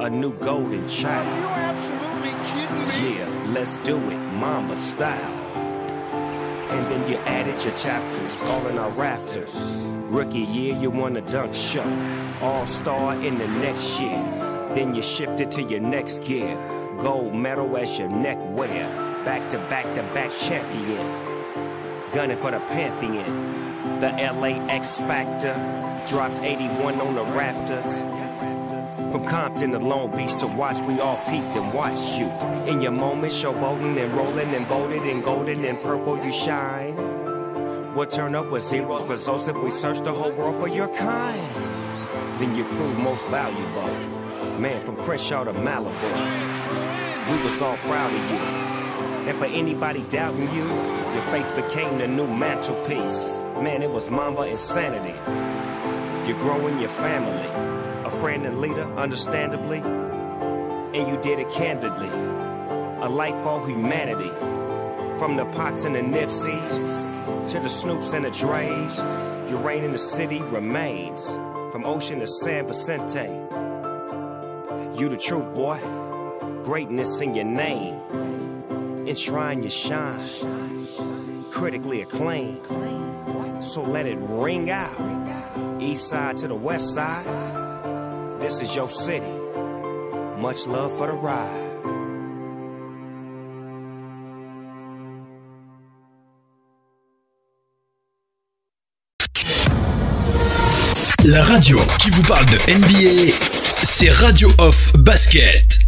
a 0.02 0.10
new 0.10 0.34
golden 0.34 0.88
child. 0.88 1.28
Are 1.28 1.40
you 1.40 1.48
absolutely 1.48 2.32
kidding 2.50 3.12
me? 3.12 3.20
Yeah, 3.20 3.54
let's 3.54 3.78
do 3.80 3.98
it, 3.98 4.18
mama 4.18 4.76
style. 4.76 5.41
And 6.72 6.88
then 6.88 7.10
you 7.10 7.18
added 7.26 7.64
your 7.64 7.74
chapters, 7.74 8.42
all 8.44 8.66
in 8.68 8.78
our 8.78 8.90
rafters. 8.92 9.54
Rookie 10.10 10.40
year, 10.40 10.76
you 10.78 10.90
won 10.90 11.18
a 11.18 11.22
dunk 11.22 11.54
show. 11.54 11.86
All 12.42 12.66
star 12.66 13.14
in 13.16 13.38
the 13.38 13.48
next 13.48 14.00
year. 14.00 14.24
Then 14.74 14.96
you 14.96 15.02
shifted 15.02 15.52
to 15.52 15.64
your 15.64 15.82
next 15.82 16.24
gear. 16.24 16.56
Gold 17.02 17.36
medal 17.36 17.76
as 17.78 18.00
your 18.00 18.10
neck 18.10 18.38
wear. 18.42 18.88
Back 19.26 19.50
to 19.52 19.58
back 19.70 19.84
to 19.96 20.04
back 20.14 20.32
champion. 20.32 21.06
Gunning 22.14 22.38
for 22.38 22.52
the 22.52 22.60
Pantheon. 22.60 24.00
The 24.00 24.10
LA 24.10 24.66
X 24.68 24.98
Factor. 24.98 25.54
Dropped 26.08 26.40
81 26.42 27.00
on 27.02 27.16
the 27.16 27.24
Raptors. 27.26 28.31
From 29.12 29.26
Compton 29.26 29.72
to 29.72 29.80
Long 29.80 30.16
Beach 30.16 30.36
to 30.36 30.48
watch, 30.48 30.80
we 30.88 31.02
all 31.02 31.18
peeked 31.26 31.58
and 31.58 31.74
watched 31.74 32.18
you. 32.18 32.28
In 32.72 32.80
your 32.80 32.94
moment, 32.94 33.34
showboating 33.34 34.02
and 34.02 34.14
rolling 34.14 34.56
and 34.56 34.66
bolted 34.70 35.02
and 35.02 35.22
golden 35.22 35.66
and 35.66 35.78
purple, 35.82 36.24
you 36.24 36.32
shine. 36.32 36.96
What 37.94 38.10
turn 38.10 38.36
up 38.36 38.50
with 38.50 38.64
zeros 38.64 39.04
results 39.10 39.50
if 39.50 39.58
we 39.58 39.70
search 39.70 40.00
the 40.00 40.14
whole 40.14 40.32
world 40.32 40.62
for 40.62 40.70
your 40.70 40.88
kind? 40.96 41.42
Then 42.40 42.56
you 42.56 42.64
prove 42.64 42.98
most 43.00 43.28
valuable. 43.28 43.94
Man, 44.58 44.82
from 44.86 44.96
Crenshaw 44.96 45.44
to 45.44 45.52
Malibu. 45.52 46.12
We 47.30 47.44
was 47.44 47.62
all 47.62 47.76
proud 47.78 48.14
of 48.14 48.32
you. 48.32 48.38
And 49.28 49.38
for 49.38 49.46
anybody 49.46 50.04
doubting 50.10 50.50
you, 50.54 50.64
your 50.64 51.24
face 51.32 51.52
became 51.52 51.98
the 51.98 52.08
new 52.08 52.28
mantelpiece. 52.28 53.28
Man, 53.62 53.84
it 53.84 53.92
was 53.92 54.10
Mamba 54.10 54.44
insanity. 54.44 55.20
You're 56.26 56.40
growing 56.40 56.80
your 56.80 56.90
family, 56.90 57.71
friend 58.22 58.46
and 58.46 58.62
leader, 58.62 58.84
understandably. 58.98 59.80
And 59.80 61.08
you 61.08 61.20
did 61.24 61.40
it 61.40 61.50
candidly. 61.50 62.08
A 62.08 63.10
light 63.10 63.34
for 63.44 63.68
humanity. 63.68 64.30
From 65.18 65.38
the 65.38 65.46
Pox 65.46 65.86
and 65.86 65.96
the 65.96 66.02
Nipsies 66.02 67.50
to 67.50 67.60
the 67.60 67.68
Snoops 67.68 68.14
and 68.14 68.24
the 68.24 68.30
Dre's, 68.30 69.00
your 69.50 69.60
reign 69.62 69.84
in 69.84 69.92
the 69.92 69.98
city 69.98 70.40
remains. 70.40 71.32
From 71.72 71.84
Ocean 71.84 72.20
to 72.20 72.28
San 72.28 72.68
Vicente. 72.68 73.26
You 75.02 75.10
the 75.10 75.18
truth, 75.18 75.52
boy. 75.56 75.80
Greatness 76.64 77.22
in 77.22 77.34
your 77.34 77.46
name. 77.46 79.08
Enshrine 79.08 79.64
your 79.64 79.72
shine. 79.72 80.22
Critically 81.50 82.04
acclaimed. 82.04 82.68
So 83.64 83.82
let 83.82 84.06
it 84.06 84.20
ring 84.20 84.70
out. 84.70 85.82
East 85.82 86.08
side 86.08 86.38
to 86.38 86.48
the 86.48 86.56
west 86.56 86.94
side. 86.94 87.51
This 88.52 88.70
is 88.70 88.76
your 88.76 88.90
city. 88.90 89.34
Much 90.38 90.68
love 90.68 90.92
for 90.98 91.08
the 91.08 91.14
ride. 91.14 91.70
La 101.24 101.44
radio 101.44 101.80
qui 102.00 102.10
vous 102.10 102.24
parle 102.24 102.46
de 102.48 102.58
NBA, 102.74 103.34
c'est 103.84 104.10
Radio 104.10 104.52
Off 104.58 104.92
Basket. 104.98 105.80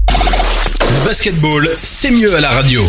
Basketball, 1.06 1.68
c'est 1.82 2.12
mieux 2.12 2.34
à 2.34 2.40
la 2.40 2.52
radio. 2.52 2.82